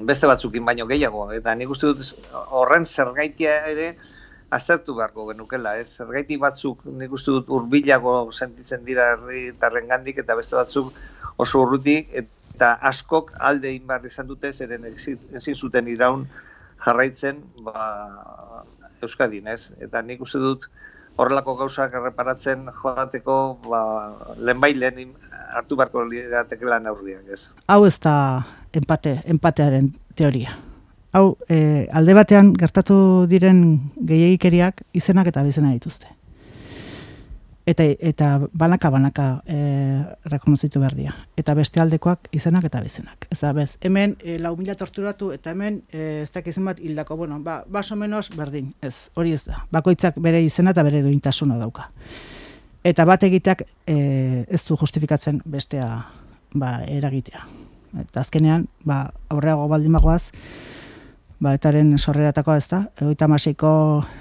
beste 0.05 0.27
batzukin 0.27 0.65
baino 0.65 0.85
gehiago 0.87 1.31
eta 1.33 1.55
nik 1.55 1.69
uste 1.69 1.91
dut 1.91 2.29
horren 2.53 2.85
zergaitia 2.85 3.57
ere 3.71 3.95
aztertu 4.55 4.95
beharko 4.95 5.25
genukela, 5.31 5.75
ez? 5.81 5.89
Zergaiti 5.97 6.37
batzuk 6.37 6.85
nik 6.85 7.11
uste 7.11 7.33
dut 7.33 7.49
hurbilago 7.49 8.31
sentitzen 8.31 8.85
dira 8.85 9.11
herritarren 9.15 9.89
gandik 9.89 10.21
eta 10.21 10.35
beste 10.37 10.55
batzuk 10.55 10.93
oso 11.37 11.63
urrutik 11.65 12.13
eta 12.21 12.71
askok 12.91 13.33
alde 13.49 13.73
inbar 13.75 14.05
izan 14.05 14.27
dute 14.27 14.53
zeren 14.53 14.85
ezin 14.85 15.55
zuten 15.55 15.89
iraun 15.91 16.27
jarraitzen 16.85 17.41
ba, 17.65 18.63
Euskadin, 19.01 19.47
ez? 19.51 19.71
Eta 19.81 20.01
nik 20.01 20.21
uste 20.21 20.39
dut 20.39 20.69
horrelako 21.17 21.55
gauzak 21.61 21.93
erreparatzen 21.95 22.67
joateko 22.81 23.37
ba, 23.69 23.81
lehen 24.37 25.13
hartu 25.55 25.77
beharko 25.79 26.03
liratekela 26.09 26.79
neurriak, 26.83 27.27
ez? 27.31 27.47
Hau 27.71 27.85
ez 27.87 27.95
da 28.03 28.15
empate, 28.75 29.21
empatearen 29.31 29.93
teoria. 30.15 30.57
Hau, 31.15 31.37
e, 31.47 31.87
alde 31.95 32.15
batean 32.17 32.51
gertatu 32.59 32.97
diren 33.31 33.61
gehiagikeriak 33.95 34.83
izenak 34.99 35.31
eta 35.31 35.45
bizena 35.47 35.71
dituzte. 35.71 36.09
Eta, 37.65 37.83
eta 37.83 38.27
banaka 38.53 38.91
banaka 38.93 39.25
e, 39.49 39.57
rekonozitu 40.29 40.79
behar 40.79 40.93
dira. 40.93 41.15
Eta 41.37 41.55
beste 41.57 41.81
aldekoak 41.81 42.29
izenak 42.37 42.67
eta 42.69 42.81
bizenak. 42.85 43.25
Ez 43.33 43.39
da, 43.39 43.53
bez, 43.57 43.79
hemen 43.81 44.13
e, 44.21 44.37
lau 44.37 44.53
mila 44.59 44.75
torturatu 44.77 45.31
eta 45.33 45.55
hemen 45.55 45.79
e, 45.89 46.21
ez 46.21 46.29
dakizen 46.33 46.67
bat 46.69 46.79
hildako, 46.79 47.17
bueno, 47.17 47.39
ba, 47.41 47.63
baso 47.65 47.97
menos 47.97 48.29
berdin, 48.37 48.69
ez, 48.85 49.09
hori 49.17 49.33
ez 49.33 49.41
da. 49.47 49.63
Bakoitzak 49.73 50.21
bere 50.21 50.43
izena 50.45 50.75
eta 50.75 50.85
bere 50.85 51.01
duintasuna 51.01 51.57
dauka. 51.57 51.89
Eta 52.85 53.05
bat 53.09 53.25
egiteak 53.25 53.65
e, 53.89 53.97
ez 54.45 54.61
du 54.67 54.77
justifikatzen 54.77 55.41
bestea 55.49 55.89
ba, 56.53 56.77
eragitea. 56.85 57.47
Eta 58.05 58.21
azkenean, 58.21 58.67
ba, 58.85 59.07
aurreago 59.33 59.65
baldin 59.71 59.97
bagoaz, 59.97 60.29
ba, 61.45 61.53
etaren 61.53 61.93
sorreratako 61.99 62.55
ez 62.57 62.65
da, 62.71 62.81
egoita 63.01 63.27
masiko 63.29 63.69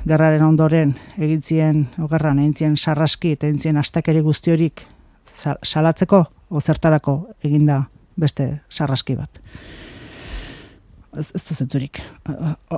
gerraren 0.05 0.45
ondoren 0.45 0.93
egintzien, 1.17 1.87
okerran, 2.05 2.41
egintzien 2.43 2.77
sarraski 2.77 3.35
eta 3.39 3.49
egintzien 3.49 3.81
astakeri 3.81 4.21
guztiorik 4.25 4.85
salatzeko, 5.65 6.25
ozertarako 6.55 7.17
eginda 7.47 7.81
beste 8.21 8.51
sarraski 8.69 9.17
bat. 9.19 9.41
Ez, 11.17 11.31
ez 11.35 11.43
du 11.47 11.57
zenturik. 11.57 12.03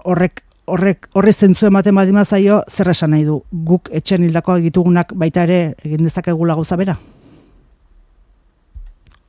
Horrek, 0.05 0.45
horrek, 0.71 1.11
horre 1.17 1.33
zentzu 1.33 1.67
ematen 1.69 1.97
baldin 1.97 2.23
zaio, 2.25 2.63
zer 2.69 2.93
esan 2.93 3.15
nahi 3.17 3.27
du, 3.27 3.41
guk 3.51 3.91
etxen 3.93 4.25
hildakoak 4.29 4.63
ditugunak 4.69 5.13
baita 5.15 5.45
ere 5.49 5.61
egin 5.83 6.07
dezakegula 6.07 6.55
gauza 6.55 6.79
bera? 6.79 6.99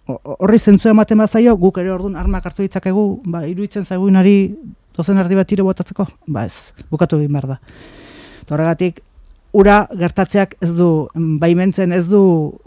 horri 0.07 0.57
zentzu 0.57 0.89
ematen 0.89 1.19
bazaio, 1.19 1.55
guk 1.59 1.77
ere 1.81 1.91
orduan 1.91 2.15
armak 2.15 2.45
hartu 2.47 2.63
ditzakegu, 2.63 3.05
ba, 3.27 3.43
iruditzen 3.47 3.83
zaiguinari 3.83 4.37
dozen 4.97 5.17
ardi 5.21 5.37
bat 5.37 5.51
ire 5.53 5.65
botatzeko, 5.65 6.07
ba 6.27 6.45
ez, 6.49 6.73
bukatu 6.91 7.19
egin 7.21 7.35
behar 7.37 7.53
da. 7.53 7.59
Horregatik, 8.49 9.01
ura 9.57 9.81
gertatzeak 9.91 10.57
ez 10.63 10.73
du, 10.77 10.89
baimentzen 11.15 11.93
ez 11.95 12.05
du 12.09 12.21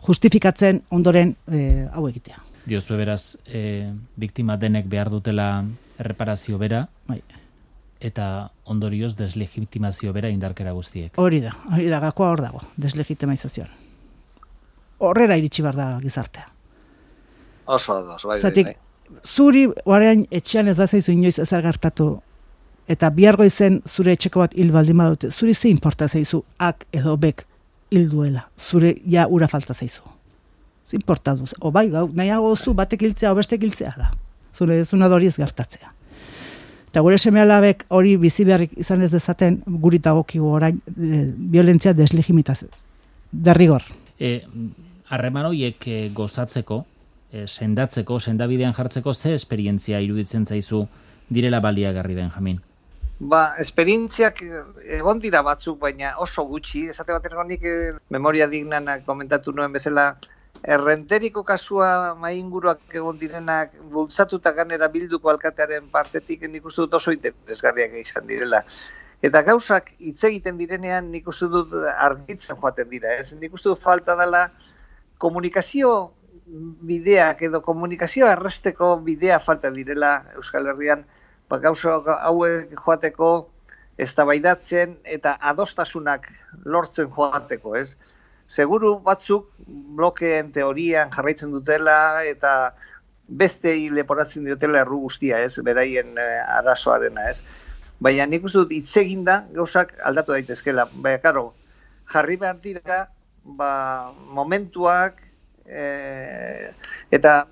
justifikatzen 0.07 0.83
ondoren 0.91 1.35
e, 1.51 1.89
hau 1.93 2.07
egitea. 2.09 2.41
Diozu 2.69 2.97
beraz, 3.01 3.37
e, 3.47 3.91
biktima 4.21 4.57
denek 4.61 4.89
behar 4.91 5.11
dutela 5.11 5.51
erreparazio 5.99 6.59
bera, 6.61 6.87
bai. 7.09 7.21
eta 8.01 8.51
ondorioz 8.65 9.13
deslegitimazio 9.19 10.13
bera 10.17 10.31
indarkera 10.33 10.73
guztiek. 10.73 11.19
Hori 11.21 11.43
da, 11.45 11.53
hori 11.69 11.89
da, 11.93 12.01
gakoa 12.01 12.31
hor 12.33 12.41
dago, 12.41 12.63
deslegitimazioan. 12.81 13.69
Horrera 15.05 15.37
iritsi 15.37 15.65
behar 15.65 15.77
da 15.77 15.89
gizartea. 16.01 16.47
Oso 17.67 17.99
ados, 17.99 18.23
bai, 18.25 18.41
bai, 18.41 18.65
bai. 18.65 18.75
Zuri, 19.27 19.67
orain 19.85 20.27
etxean 20.31 20.69
ez 20.69 20.77
bazaizu 20.79 21.13
inoiz 21.13 21.39
ezer 21.43 21.63
gertatu, 21.63 22.21
eta 22.91 23.11
bihargo 23.15 23.45
izen 23.47 23.81
zure 23.87 24.15
etxeko 24.17 24.43
bat 24.43 24.57
hil 24.59 24.73
baldin 24.75 24.99
badute, 24.99 25.31
zuri 25.31 25.55
ze 25.55 25.69
importa 25.71 26.09
zaizu, 26.09 26.43
ak 26.59 26.87
edo 26.93 27.17
bek 27.17 27.45
hil 27.91 28.09
duela, 28.11 28.49
zure 28.59 28.97
ja 29.07 29.27
ura 29.29 29.49
falta 29.49 29.75
zaizu. 29.75 30.03
Ze 30.87 30.97
importa 30.97 31.37
duz, 31.37 31.53
o 31.61 31.71
bai, 31.71 31.89
gau, 31.91 32.09
nahiago 32.15 32.55
zu 32.57 32.75
batek 32.75 33.03
hiltzea, 33.03 33.33
o 33.33 33.39
bestek 33.39 33.63
hiltzea 33.63 33.95
da. 33.97 34.11
Zure 34.55 34.81
ez 34.81 34.91
dori 34.91 35.27
ez 35.27 35.37
gertatzea. 35.37 35.93
Eta 36.91 37.01
gure 37.07 37.19
seme 37.19 37.41
alabek 37.41 37.85
hori 37.89 38.17
bizi 38.17 38.45
beharrik 38.45 38.73
izan 38.77 39.03
ez 39.03 39.11
dezaten, 39.13 39.61
guri 39.67 39.99
dagokigu 39.99 40.47
orain, 40.51 40.81
e, 40.99 41.31
violentzia 41.53 41.93
deslegimitaz, 41.95 42.65
derrigor. 43.31 43.85
E, 44.19 44.41
harreman 45.09 45.47
horiek 45.47 45.87
e, 45.87 46.09
gozatzeko, 46.15 46.85
e, 47.33 47.47
sendatzeko, 47.47 48.19
sendabidean 48.21 48.75
jartzeko, 48.75 49.15
ze 49.15 49.35
esperientzia 49.35 50.01
iruditzen 50.01 50.47
zaizu 50.47 50.87
direla 51.29 51.61
baliagarri 51.61 52.15
Benjamin? 52.15 52.61
Ba, 53.21 53.55
esperientziak 53.61 54.41
egon 54.97 55.19
dira 55.21 55.43
batzuk, 55.45 55.79
baina 55.81 56.15
oso 56.19 56.45
gutxi, 56.49 56.87
esate 56.89 57.13
bat 57.13 57.27
nik 57.49 57.65
eh, 57.65 57.93
memoria 58.09 58.47
dignanak 58.49 59.05
komentatu 59.05 59.53
nuen 59.53 59.73
bezala, 59.73 60.15
errenteriko 60.63 61.43
kasua 61.45 62.15
mainguruak 62.21 62.81
egon 62.95 63.19
direnak 63.19 63.73
bultzatuta 63.93 64.53
ganera 64.53 64.89
bilduko 64.89 65.31
alkatearen 65.31 65.89
partetik 65.93 66.43
nik 66.49 66.65
uste 66.67 66.83
dut 66.83 66.95
oso 66.95 67.13
interesgarriak 67.13 67.95
izan 68.01 68.27
direla. 68.27 68.65
Eta 69.23 69.43
gauzak 69.43 69.93
hitz 69.99 70.25
egiten 70.25 70.57
direnean 70.57 71.11
nik 71.13 71.29
uste 71.29 71.49
dut 71.53 71.73
argitzen 71.93 72.57
joaten 72.57 72.89
dira. 72.89 73.15
Ez? 73.21 73.33
Nik 73.37 73.55
uste 73.55 73.69
dut 73.69 73.81
falta 73.81 74.17
dela 74.17 74.49
komunikazio 75.19 76.13
bideak 76.91 77.43
edo 77.47 77.61
komunikazioa 77.65 78.33
erresteko 78.37 78.97
bidea 79.07 79.39
falta 79.41 79.71
direla 79.75 80.13
Euskal 80.37 80.67
Herrian, 80.73 81.05
ba, 81.49 81.59
gauza 81.63 81.99
hauek 82.17 82.75
joateko 82.85 83.31
eztabaidatzen 84.01 84.97
eta 85.05 85.37
adostasunak 85.53 86.27
lortzen 86.65 87.11
joateko, 87.17 87.77
ez? 87.77 87.95
Seguru 88.51 88.97
batzuk 89.05 89.51
blokeen 89.99 90.51
teorian 90.53 91.13
jarraitzen 91.15 91.53
dutela 91.55 92.25
eta 92.27 92.75
beste 93.43 93.77
leporatzen 93.95 94.45
diotela 94.49 94.83
erru 94.83 95.05
guztia, 95.07 95.39
ez? 95.39 95.55
Beraien 95.63 96.17
eh, 96.19 96.41
arazoarena, 96.59 97.29
ez? 97.31 97.43
Baina 98.01 98.27
nik 98.27 98.49
uste 98.49 98.65
dut 98.65 98.73
hitz 98.75 99.23
da 99.25 99.45
gauzak 99.55 99.95
aldatu 100.03 100.33
daitezkela. 100.33 100.89
Baina, 100.95 101.21
karo, 101.23 101.53
jarri 102.11 102.37
behar 102.37 102.59
dira, 102.63 103.05
ba, 103.45 104.13
momentuak, 104.35 105.30
e, 105.71 106.73
eta 107.15 107.47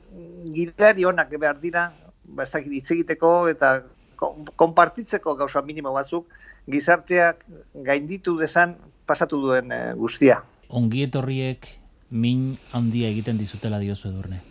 gidari 0.53 1.07
honak 1.07 1.31
behar 1.39 1.61
dira, 1.63 1.93
ba, 2.25 2.43
ez 2.43 2.51
dakit 2.51 2.73
hitz 2.73 2.91
egiteko 2.97 3.49
eta 3.49 3.79
konpartitzeko 4.59 5.37
gauza 5.39 5.63
minimo 5.63 5.93
batzuk, 5.95 6.27
gizarteak 6.67 7.45
gainditu 7.87 8.37
desan 8.39 8.77
pasatu 9.07 9.41
duen 9.43 9.73
e, 9.73 9.81
guztia. 9.95 10.43
Ongi 10.69 11.05
etorriek 11.07 11.69
min 12.11 12.57
handia 12.73 13.09
egiten 13.09 13.39
dizutela 13.39 13.79
diozu 13.79 14.11
edurne. 14.11 14.43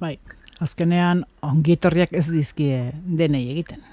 Bai, 0.00 0.16
azkenean 0.62 1.24
ongi 1.44 1.76
etorriak 1.76 2.12
ez 2.16 2.26
dizkie 2.30 2.80
denei 3.04 3.44
egiten. 3.52 3.84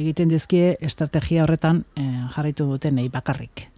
Egiten 0.00 0.32
dizkie 0.32 0.74
estrategia 0.82 1.44
horretan 1.44 1.84
e, 1.94 2.02
jarraitu 2.34 2.66
duten 2.66 2.96
nahi 2.98 3.12
bakarrik. 3.12 3.68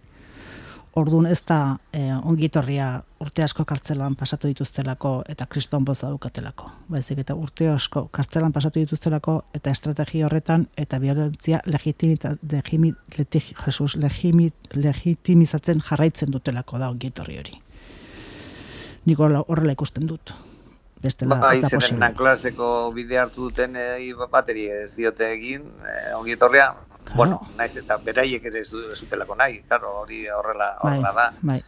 Ordun 0.97 1.27
ez 1.29 1.43
da 1.45 1.77
e, 1.93 1.99
ongitorria 2.25 2.87
urte 3.21 3.43
asko 3.45 3.65
kartzelan 3.69 4.15
pasatu 4.17 4.49
dituztelako 4.49 5.11
eta 5.29 5.45
kriston 5.45 5.85
boza 5.85 6.09
dukatelako. 6.09 6.71
Baizik 6.89 7.21
eta 7.21 7.35
urte 7.37 7.67
asko 7.69 8.07
kartzelan 8.17 8.55
pasatu 8.55 8.81
dituztelako 8.81 9.35
eta 9.59 9.73
estrategia 9.75 10.25
horretan 10.25 10.65
eta 10.77 10.97
violentzia 11.03 11.59
legitimita, 11.69 12.33
legimi, 12.51 12.93
Jesus, 13.65 13.95
legimi, 14.01 14.49
legitimizatzen 14.73 15.85
jarraitzen 15.85 16.33
dutelako 16.33 16.81
da 16.81 16.89
ongitorri 16.89 17.37
hori. 17.43 17.61
Niko 19.05 19.29
horrela 19.45 19.77
ikusten 19.77 20.09
dut. 20.09 20.33
Bestela, 20.97 21.37
ba, 21.37 21.53
ez 21.53 21.61
da 21.61 21.69
posible. 21.69 22.09
klaseko 22.17 22.67
bide 22.95 23.19
hartu 23.21 23.51
duten 23.51 23.75
e, 23.77 24.13
bateri 24.31 24.65
ez 24.73 24.95
diote 24.97 25.29
egin, 25.29 25.69
e, 25.85 26.15
ongitorria, 26.17 26.71
Bueno, 27.15 27.39
naiz 27.57 27.75
eta 27.77 27.97
beraiek 28.03 28.45
ere 28.49 28.61
ez 28.65 28.69
zutelako 28.71 29.35
nahi, 29.39 29.61
claro, 29.67 29.93
hori 30.03 30.25
horrela 30.27 30.73
bai, 30.81 30.97
horrela 30.97 31.13
da. 31.15 31.27
Bai. 31.41 31.61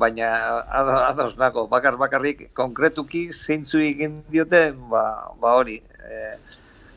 Baina 0.00 0.30
ados 0.70 1.34
nako, 1.38 1.66
bakar 1.68 1.96
bakarrik 1.98 2.52
konkretuki 2.54 3.28
zeintzu 3.34 3.82
egin 3.82 4.20
diote, 4.30 4.70
ba, 4.92 5.34
ba 5.40 5.56
hori, 5.58 5.80
e, 5.82 6.20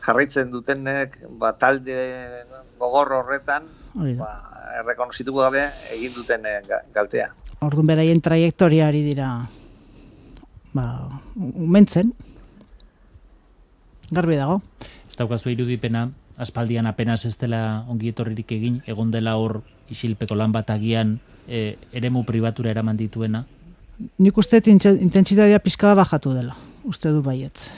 jarraitzen 0.05 0.51
dutenek, 0.53 1.17
ba, 1.41 1.55
talde 1.57 1.97
gogor 2.79 3.15
horretan, 3.17 3.65
ba, 4.19 4.31
errekonozituko 4.83 5.41
gabe 5.41 5.65
egin 5.95 6.13
duten 6.13 6.45
e, 6.45 6.59
galtea. 6.93 7.31
Orduan 7.65 7.89
beraien 7.89 8.21
trajektoriari 8.21 9.01
dira 9.05 9.29
ba, 10.73 10.85
umentzen, 11.37 12.11
garbi 14.11 14.37
dago. 14.37 14.59
Ez 15.07 15.15
daukazu 15.17 15.53
irudipena, 15.53 16.07
aspaldian 16.37 16.87
apenas 16.87 17.25
ez 17.25 17.35
dela 17.37 17.83
ongi 17.87 18.09
etorririk 18.09 18.51
egin, 18.51 18.81
egon 18.87 19.11
dela 19.11 19.35
hor 19.37 19.61
isilpeko 19.93 20.35
lan 20.35 20.51
bat 20.51 20.69
agian 20.73 21.19
e, 21.47 21.75
eremu 21.93 22.23
pribatura 22.25 22.71
eraman 22.71 22.97
dituena? 22.97 23.43
Nik 24.17 24.37
uste 24.37 24.61
intentsitatea 24.65 25.59
pizka 25.59 25.93
bajatu 25.95 26.33
dela, 26.33 26.55
uste 26.83 27.11
du 27.13 27.21
baietz. 27.21 27.69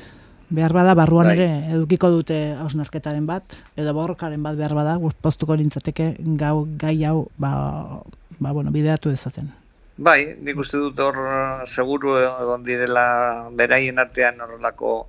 Behar 0.50 0.74
bada, 0.74 0.94
barruan 0.94 1.28
bai. 1.32 1.36
ere 1.36 1.74
edukiko 1.74 2.12
dute 2.14 2.38
hausnarketaren 2.62 3.26
bat, 3.26 3.58
edo 3.76 3.94
borrokaren 3.98 4.44
bat 4.46 4.56
behar 4.56 4.76
bada, 4.78 4.96
postuko 5.22 5.58
lintzateke 5.58 6.14
gau, 6.38 6.68
gai 6.78 7.00
hau 7.04 7.28
ba, 7.38 8.02
ba, 8.40 8.52
bueno, 8.54 8.72
bideatu 8.72 9.10
dezaten. 9.10 9.50
Bai, 9.98 10.36
nik 10.44 10.58
uste 10.60 10.78
dut 10.78 11.00
hor 11.00 11.18
seguru 11.66 12.18
egon 12.20 12.64
direla 12.68 13.50
beraien 13.56 14.00
artean 14.00 14.42
horrelako 14.44 15.08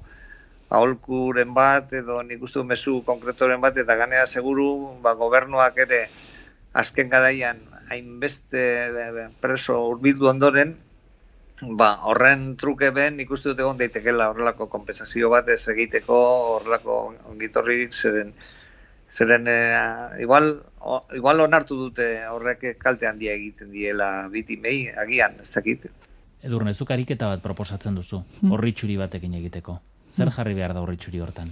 aholkuren 0.68 1.54
bat 1.54 1.92
edo 1.94 2.22
nik 2.26 2.42
uste 2.42 2.62
mezu 2.66 3.02
konkretoren 3.06 3.60
bat 3.60 3.76
eta 3.78 3.96
ganea 3.96 4.26
seguru 4.26 4.98
ba, 5.02 5.14
gobernuak 5.14 5.78
ere 5.86 6.06
azken 6.74 7.10
garaian 7.10 7.60
hainbeste 7.90 8.64
preso 9.40 9.78
urbildu 9.92 10.28
ondoren 10.28 10.74
ba, 11.78 11.92
horren 12.10 12.56
truke 12.60 12.90
ben 12.90 13.16
nik 13.16 13.30
uste 13.30 13.52
dut 13.52 13.62
egon 13.62 13.78
daitekela 13.78 14.30
horrelako 14.32 14.66
kompensazio 14.72 15.30
bat 15.30 15.48
ez 15.48 15.62
egiteko 15.72 16.18
horrelako 16.56 16.98
ongitorrik 17.30 17.94
zeren 17.94 18.34
zeren 19.06 19.46
e, 19.46 19.58
igual, 20.20 20.50
o, 20.80 21.04
igual 21.14 21.40
onartu 21.40 21.78
dute 21.78 22.08
horrek 22.26 22.72
kalte 22.82 23.06
handia 23.06 23.38
egiten 23.38 23.70
diela 23.70 24.26
bitimei 24.32 24.90
agian 24.90 25.38
ez 25.42 25.50
dakit 25.54 25.86
Edurne, 26.46 26.74
zuk 26.74 26.90
ariketa 26.94 27.30
bat 27.32 27.40
proposatzen 27.42 27.96
duzu, 27.96 28.20
hmm. 28.20 28.52
horri 28.54 28.70
txuri 28.76 28.98
batekin 29.00 29.32
egiteko. 29.38 29.80
Zer 30.10 30.30
jarri 30.32 30.54
behar 30.54 30.74
da 30.74 30.82
horritxuri 30.82 31.20
hortan? 31.20 31.50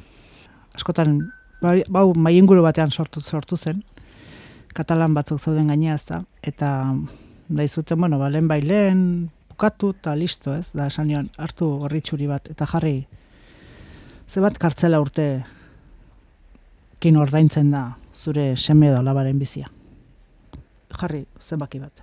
Askotan, 0.74 1.18
bai, 1.62 1.82
bau, 1.88 2.12
maienguru 2.16 2.62
batean 2.64 2.90
sortu, 2.90 3.22
sortu 3.22 3.56
zen, 3.56 3.82
katalan 4.74 5.14
batzuk 5.14 5.40
zauden 5.40 5.70
gainea 5.70 5.94
ez 5.94 6.04
da, 6.08 6.22
eta 6.42 6.70
da 7.48 7.66
izuten, 7.66 8.00
bueno, 8.00 8.18
balen 8.18 8.48
bailen, 8.48 9.02
bukatu 9.50 9.92
eta 9.94 10.14
listo 10.18 10.54
ez, 10.54 10.68
da 10.74 10.88
esan 10.90 11.08
nion, 11.10 11.28
hartu 11.38 11.68
horritxuri 11.86 12.26
bat, 12.30 12.48
eta 12.50 12.66
jarri, 12.66 12.96
ze 14.28 14.40
bat 14.40 14.56
kartzela 14.58 15.00
urte 15.02 15.44
kin 17.00 17.16
ordaintzen 17.20 17.70
da 17.70 17.84
zure 18.14 18.54
seme 18.56 18.88
edo 18.88 19.02
labaren 19.02 19.38
bizia. 19.38 19.68
Jarri, 20.94 21.24
zenbaki 21.38 21.80
bat. 21.82 22.02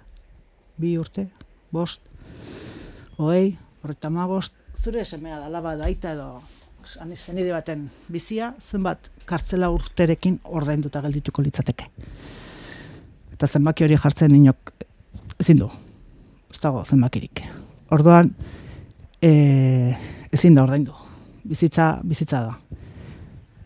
Bi 0.78 0.98
urte, 1.00 1.28
bost, 1.72 2.02
oei, 3.18 3.58
horreta 3.82 4.10
bost, 4.10 4.54
zure 4.76 5.06
semea 5.06 5.40
da 5.40 5.50
laba 5.50 5.76
daita 5.76 6.14
edo 6.14 6.42
zenide 7.16 7.52
baten 7.52 7.90
bizia, 8.10 8.54
zenbat 8.60 9.10
kartzela 9.26 9.70
urterekin 9.70 10.40
ordainduta 10.46 11.02
geldituko 11.02 11.42
litzateke. 11.42 11.86
Eta 13.34 13.48
zenbaki 13.48 13.84
hori 13.84 13.98
jartzen 13.98 14.36
inok 14.36 14.74
ezin 15.40 15.62
du. 15.62 15.70
Ez 16.52 16.60
dago 16.60 16.84
zenbakirik. 16.86 17.44
Orduan 17.92 18.34
e, 19.22 19.96
ezin 20.32 20.56
da 20.56 20.64
ordaindu. 20.64 20.94
Bizitza, 21.44 22.00
bizitza 22.04 22.44
da. 22.48 22.58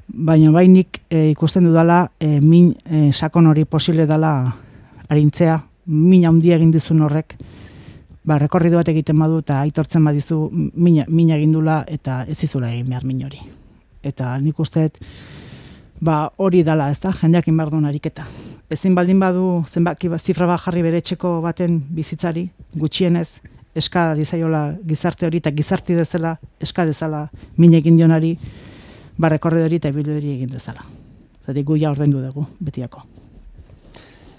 Baina 0.07 0.51
bainik 0.51 1.01
e, 1.09 1.29
ikusten 1.31 1.65
dudala 1.65 2.05
e, 2.19 2.39
min 2.41 2.73
e, 2.85 3.11
sakon 3.11 3.47
hori 3.47 3.65
posible 3.65 4.05
dela 4.07 4.35
arintzea, 5.09 5.59
min 5.85 6.25
handia 6.25 6.55
egin 6.57 6.71
dizun 6.71 7.03
horrek, 7.05 7.35
ba, 8.25 8.39
rekorridu 8.41 8.79
bat 8.79 8.89
egiten 8.89 9.19
badu 9.21 9.39
eta 9.43 9.59
aitortzen 9.61 10.03
badizu 10.05 10.49
mina, 10.51 11.05
mina 11.07 11.37
egindula 11.37 11.83
eta 11.87 12.23
ez 12.27 12.41
izula 12.43 12.71
egin 12.73 12.89
behar 12.89 13.05
min 13.05 13.23
hori. 13.25 13.41
Eta 14.03 14.33
nik 14.41 14.59
uste 14.59 14.89
ba, 16.01 16.29
hori 16.37 16.63
dala, 16.63 16.89
ez 16.91 16.99
da, 16.99 17.13
jendeak 17.21 17.47
inbardun 17.47 17.85
ariketa. 17.85 18.25
Ezin 18.69 18.95
baldin 18.97 19.19
badu 19.21 19.63
zenbaki 19.69 20.09
ba, 20.09 20.19
zifra 20.19 20.47
bat 20.49 20.61
jarri 20.65 20.81
bere 20.81 21.01
baten 21.41 21.81
bizitzari, 21.89 22.49
gutxienez, 22.73 23.41
eska 23.75 24.15
dizaiola 24.15 24.75
gizarte 24.87 25.25
hori 25.25 25.37
eta 25.37 25.51
gizarti 25.51 25.95
dezela, 25.95 26.37
eska 26.59 26.85
dezala 26.85 27.29
min 27.57 27.73
egin 27.73 27.97
dionari, 27.97 28.37
ba, 29.17 29.29
rekorridu 29.29 29.65
hori 29.65 29.75
eta 29.75 29.89
hori 29.89 30.33
egin 30.33 30.49
dezala. 30.49 30.83
Zati 31.45 31.63
gu 31.63 31.77
ja 31.77 31.91
ordendu 31.91 32.21
dugu, 32.21 32.45
betiako. 32.59 33.03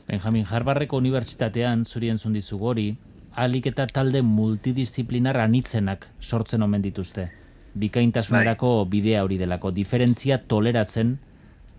Benjamin 0.09 0.44
Harbarreko 0.44 0.96
Unibertsitatean 0.96 1.85
zurien 1.85 2.18
zundizu 2.18 2.59
gori, 2.59 2.96
alik 3.37 3.68
eta 3.70 3.87
talde 3.87 4.22
multidisziplinar 4.25 5.37
anitzenak 5.42 6.09
sortzen 6.20 6.62
omen 6.62 6.83
dituzte. 6.83 7.29
Bikaintasunerako 7.77 8.72
bai. 8.79 8.90
bidea 8.96 9.22
hori 9.25 9.38
delako. 9.38 9.70
Diferentzia 9.70 10.40
toleratzen 10.49 11.18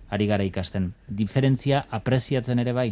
ari 0.09 0.27
gara 0.27 0.45
ikasten. 0.45 0.93
Diferentzia 1.07 1.85
apreziatzen 1.91 2.59
ere 2.59 2.73
bai? 2.73 2.89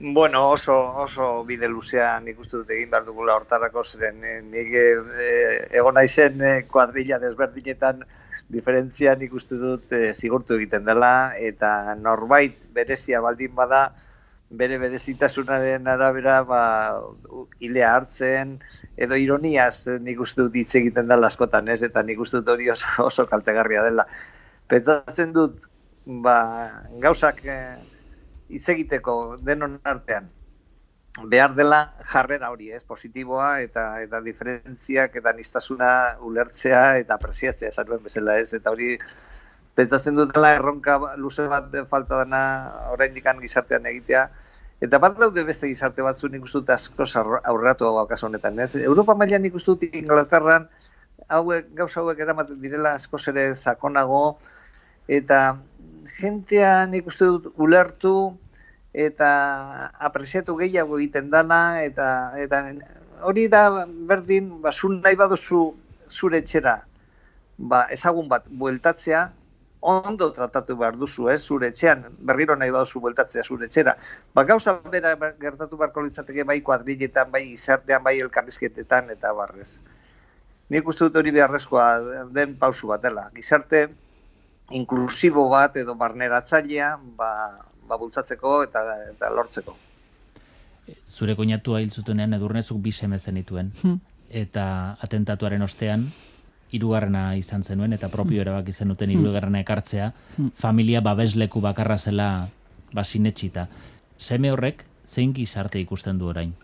Bueno, 0.00 0.50
oso, 0.50 0.74
oso 1.00 1.44
bide 1.48 1.68
luzea 1.70 2.18
nik 2.20 2.40
uste 2.42 2.58
dut 2.58 2.70
egin 2.74 2.90
behar 2.90 3.06
dugula 3.06 3.36
hortarako 3.38 3.84
ziren. 3.84 4.18
Eh, 4.24 4.40
nik 4.42 4.74
eh, 4.74 5.68
egon 5.78 5.94
naizen 5.94 6.42
eh, 6.42 6.56
kuadrilla 6.68 7.20
desberdinetan 7.22 8.02
diferentzia 8.50 9.14
nik 9.16 9.32
uste 9.32 9.56
dut 9.60 9.92
eh, 9.92 10.12
zigurtu 10.12 10.58
egiten 10.58 10.84
dela 10.84 11.32
eta 11.38 11.94
norbait 12.00 12.66
berezia 12.74 13.22
baldin 13.24 13.54
bada 13.54 13.86
bere 14.60 14.78
berezitasunaren 14.82 15.88
arabera 15.90 16.42
ba, 16.48 16.62
hilea 17.60 17.94
hartzen, 17.96 18.58
edo 18.96 19.18
ironiaz 19.20 19.86
nik 20.04 20.20
uste 20.24 20.46
dut 20.46 20.56
hitz 20.60 20.74
egiten 20.80 21.10
dela 21.10 21.30
askotan, 21.32 21.68
ez? 21.68 21.82
eta 21.82 22.02
nik 22.02 22.20
uste 22.20 22.40
dut 22.42 22.54
hori 22.56 22.70
oso, 22.74 22.86
oso 23.08 23.26
kaltegarria 23.30 23.84
dela. 23.86 24.06
Pentsatzen 24.70 25.34
dut, 25.36 25.66
ba, 26.24 26.38
gauzak 27.02 27.44
eh, 27.44 27.76
hitz 28.48 28.66
egiteko 28.76 29.36
denon 29.42 29.78
artean, 29.84 30.30
behar 31.30 31.54
dela 31.54 31.94
jarrera 32.10 32.50
hori, 32.50 32.70
ez, 32.74 32.82
positiboa, 32.84 33.60
eta 33.62 34.00
eta 34.02 34.20
diferentziak 34.24 35.14
eta 35.20 35.32
nistasuna 35.36 35.90
ulertzea 36.26 36.96
eta 37.02 37.14
apresiatzea, 37.14 37.70
esan 37.70 37.92
bezala, 38.02 38.38
ez, 38.42 38.52
eta 38.58 38.74
hori 38.74 38.96
pentsatzen 39.74 40.16
dutela 40.16 40.54
erronka 40.54 40.98
luze 41.18 41.46
bat 41.50 41.70
falta 41.90 42.22
dena 42.24 42.42
oraindik 42.94 43.26
gizartean 43.42 43.86
egitea. 43.90 44.28
Eta 44.84 44.98
bat 44.98 45.18
daude 45.18 45.44
beste 45.44 45.68
gizarte 45.70 46.02
batzu 46.02 46.28
nik 46.28 46.44
uste 46.44 46.72
asko 46.72 47.06
aurratu 47.44 47.86
hau 47.86 48.06
kasu 48.06 48.26
honetan 48.26 48.58
ez? 48.58 48.74
Europa 48.76 49.14
mailan 49.14 49.42
nik 49.42 49.54
uste 49.54 49.74
dut 49.74 49.94
Inglaterran 49.94 50.68
hauek 51.28 51.74
gauza 51.74 52.00
hauek 52.00 52.18
eramaten 52.18 52.60
direla 52.60 52.94
asko 52.94 53.18
ere 53.32 53.54
sakonago. 53.54 54.38
Eta 55.08 55.58
jentea 56.20 56.86
nik 56.86 57.06
uste 57.06 57.24
dut 57.24 57.52
ulertu 57.56 58.36
eta 58.92 59.30
apresiatu 59.98 60.56
gehiago 60.56 60.98
egiten 60.98 61.30
dana 61.30 61.82
eta 61.82 62.32
eta 62.38 62.62
hori 63.22 63.48
da 63.48 63.86
berdin 63.86 64.60
basun 64.62 65.00
nahi 65.02 65.16
baduzu 65.16 65.72
zure 66.08 66.38
etxera 66.38 66.84
ba, 67.58 67.86
ezagun 67.90 68.28
bat 68.28 68.46
bueltatzea, 68.50 69.30
ondo 69.84 70.30
tratatu 70.32 70.76
behar 70.80 70.96
duzu, 70.96 71.28
ez, 71.28 71.42
zure 71.44 71.68
etxean, 71.68 72.06
berriro 72.28 72.56
nahi 72.56 72.72
baduzu 72.72 73.02
bueltatzea 73.04 73.44
zure 73.44 73.68
etxera. 73.68 73.96
Ba, 74.34 74.44
gauza 74.48 74.78
bera 74.92 75.12
gertatu 75.40 75.76
beharko 75.80 76.06
litzateke 76.06 76.46
bai 76.48 76.60
kuadriletan, 76.64 77.30
bai 77.34 77.42
izartean, 77.52 78.02
bai 78.06 78.16
elkarrizketetan, 78.24 79.12
eta 79.12 79.34
barrez. 79.36 79.74
Nik 80.72 80.88
uste 80.88 81.04
dut 81.04 81.20
hori 81.20 81.34
beharrezkoa 81.36 81.86
den 82.32 82.56
pausu 82.56 82.88
bat 82.88 83.04
dela. 83.04 83.28
Gizarte 83.36 83.84
inklusibo 84.72 85.48
bat 85.52 85.76
edo 85.76 85.94
barneratzailea 86.00 86.94
ba, 87.18 87.30
ba 87.84 87.98
bultzatzeko 88.00 88.62
eta, 88.64 88.84
eta 89.12 89.32
lortzeko. 89.36 89.76
Zure 91.04 91.36
koinatu 91.36 91.76
hil 91.76 91.92
zutenean 91.92 92.32
edurnezuk 92.36 92.80
bi 92.80 92.92
semezen 92.92 93.40
dituen. 93.40 93.72
Hmm. 93.82 94.00
Eta 94.34 94.64
atentatuaren 95.04 95.62
ostean, 95.62 96.08
hirugarrena 96.74 97.36
izan 97.38 97.62
zenuen 97.62 97.94
eta 97.96 98.10
propio 98.12 98.38
hmm. 98.40 98.44
erabaki 98.46 98.72
zenuten 98.72 99.10
hmm. 99.10 99.20
hirugarrena 99.20 99.62
ekartzea, 99.64 100.10
hmm. 100.36 100.52
familia 100.58 101.00
babesleku 101.00 101.62
bakarra 101.64 101.98
zela 101.98 102.28
basinetxita. 102.94 103.68
Seme 104.18 104.52
horrek 104.52 104.84
zein 105.06 105.34
gizarte 105.34 105.80
ikusten 105.80 106.18
du 106.18 106.30
orain? 106.30 106.54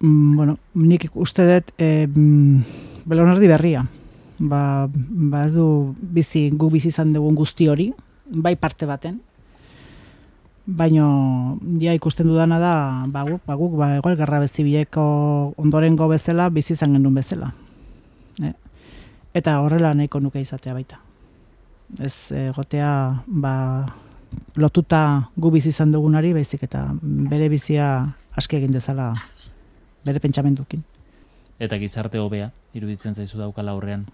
Mm, 0.00 0.36
bueno, 0.36 0.56
nik 0.74 1.06
uste 1.14 1.46
dut 1.48 1.70
e, 1.78 2.06
belonardi 3.04 3.50
berria. 3.50 3.84
Ba, 4.38 4.88
ba 4.90 5.44
ez 5.46 5.54
du 5.54 5.94
bizi, 5.96 6.48
gu 6.50 6.70
bizi 6.72 6.90
izan 6.90 7.12
dugun 7.14 7.36
guzti 7.38 7.68
hori, 7.70 7.92
bai 8.26 8.56
parte 8.58 8.86
baten, 8.86 9.20
baino 10.66 11.58
ja 11.80 11.92
ikusten 11.92 12.26
dudana 12.28 12.58
da 12.58 12.74
ba 13.12 13.24
guk 13.28 13.42
ba 13.46 13.54
guk 13.54 13.76
ba 13.76 13.96
igual 13.98 14.16
gerra 14.16 14.40
bezibileko 14.40 15.52
ondorengo 15.60 16.08
bezala 16.08 16.48
bizi 16.48 16.72
izan 16.72 16.96
genuen 16.96 17.14
bezala. 17.14 17.52
Eh? 18.42 18.52
Eta 19.34 19.58
horrela 19.60 19.94
nahiko 19.98 20.20
nuke 20.22 20.38
izatea 20.40 20.72
baita. 20.76 21.00
Ez 21.98 22.30
egotea 22.38 22.90
ba, 23.26 23.54
lotuta 24.56 25.28
gu 25.36 25.50
bizi 25.50 25.68
izan 25.74 25.92
dugunari, 25.92 26.32
baizik 26.32 26.62
eta 26.66 26.94
bere 27.02 27.48
bizia 27.50 28.14
aske 28.38 28.56
egin 28.60 28.72
dezala 28.74 29.12
bere 30.06 30.18
pentsamendukin. 30.22 30.82
Eta 31.58 31.78
gizarte 31.82 32.18
hobea 32.22 32.50
iruditzen 32.74 33.14
zaizu 33.14 33.38
daukala 33.38 33.70
aurrean? 33.74 34.06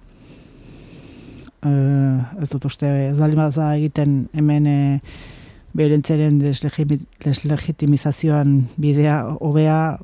Uh, 1.60 2.24
ez 2.40 2.48
dut 2.48 2.64
uste, 2.64 2.88
ez 3.10 3.18
baldin 3.18 3.40
egiten 3.74 4.28
hemen 4.32 4.66
e, 4.66 5.00
berentzeren 5.76 6.38
deslegitimizazioan 6.40 8.68
bidea 8.80 9.36
hobea 9.36 9.98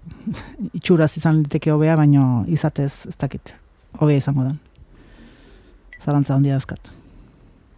itxuraz 0.77 1.17
izan 1.17 1.41
liteke 1.47 1.73
hobea, 1.73 1.97
baino 1.97 2.45
izatez 2.47 3.09
ez 3.09 3.17
dakit 3.17 3.55
hobea 3.97 4.21
izango 4.21 4.45
den 4.45 4.66
zalantza 6.03 6.35
handia 6.35 6.57
dauzkat. 6.57 6.91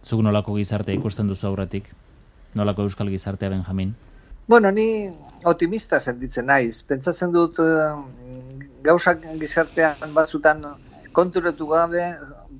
Zuk 0.03 0.21
nolako 0.23 0.55
gizarte 0.57 0.93
ikusten 0.95 1.27
duzu 1.27 1.47
aurretik? 1.49 1.89
Nolako 2.55 2.87
euskal 2.87 3.09
gizartea 3.11 3.49
Benjamin? 3.49 3.95
Bueno, 4.49 4.71
ni 4.71 5.11
optimista 5.45 5.99
sentitzen 5.99 6.47
naiz. 6.49 6.81
Pentsatzen 6.89 7.33
dut 7.35 7.59
uh, 7.61 7.99
gauzak 8.83 9.25
gizartean 9.41 10.15
batzutan 10.15 10.63
konturatu 11.13 11.67
gabe 11.69 12.05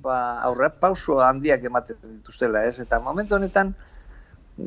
ba, 0.02 0.18
aurre 0.46 0.70
pauso 0.70 1.18
handiak 1.24 1.64
ematen 1.66 1.98
dituztela, 2.02 2.64
ez? 2.68 2.78
Eta 2.84 3.00
momentu 3.02 3.34
honetan, 3.34 3.74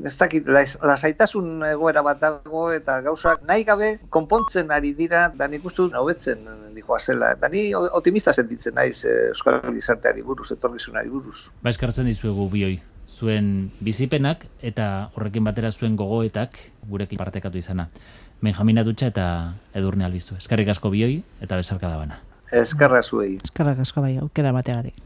ez 0.06 0.16
dakit, 0.18 0.48
lasaitasun 0.48 1.64
egoera 1.68 2.04
bat 2.06 2.22
dago 2.22 2.66
eta 2.74 3.00
gauzak 3.06 3.44
nahi 3.48 3.66
gabe 3.68 3.92
konpontzen 4.14 4.72
ari 4.72 4.94
dira, 4.98 5.28
da 5.30 5.48
nik 5.48 5.66
uste 5.66 5.84
dut 5.84 5.98
hobetzen 6.00 6.48
dikoa 6.76 7.00
zela. 7.00 7.34
Eta 7.38 7.50
ni 7.54 7.70
optimista 7.76 8.34
sentitzen 8.34 8.76
naiz 8.80 9.04
eh, 9.06 9.30
Euskal 9.34 9.62
Gizarteari 9.76 10.26
buruz, 10.26 10.50
etorgizunari 10.56 11.14
buruz. 11.14 11.50
Ba 11.64 11.74
eskartzen 11.74 12.10
dizuegu 12.10 12.50
bioi, 12.52 12.78
zuen 13.08 13.72
bizipenak 13.84 14.46
eta 14.62 15.10
horrekin 15.16 15.44
batera 15.44 15.72
zuen 15.72 15.98
gogoetak 16.00 16.58
gurekin 16.90 17.20
partekatu 17.22 17.60
izana. 17.62 17.90
Benjamin 18.44 18.82
Adutxa 18.82 19.08
eta 19.14 19.26
Edurne 19.74 20.06
Albizu. 20.06 20.36
Eskarrik 20.42 20.70
asko 20.74 20.92
bioi 20.92 21.22
eta 21.42 21.60
bezarka 21.60 21.88
da 21.88 21.98
bana. 21.98 22.20
Eskarra 22.54 23.02
zuei. 23.04 23.38
Eskarrak 23.40 23.80
asko 23.86 24.04
bai, 24.04 24.18
aukera 24.22 24.52
bategatik. 24.52 25.00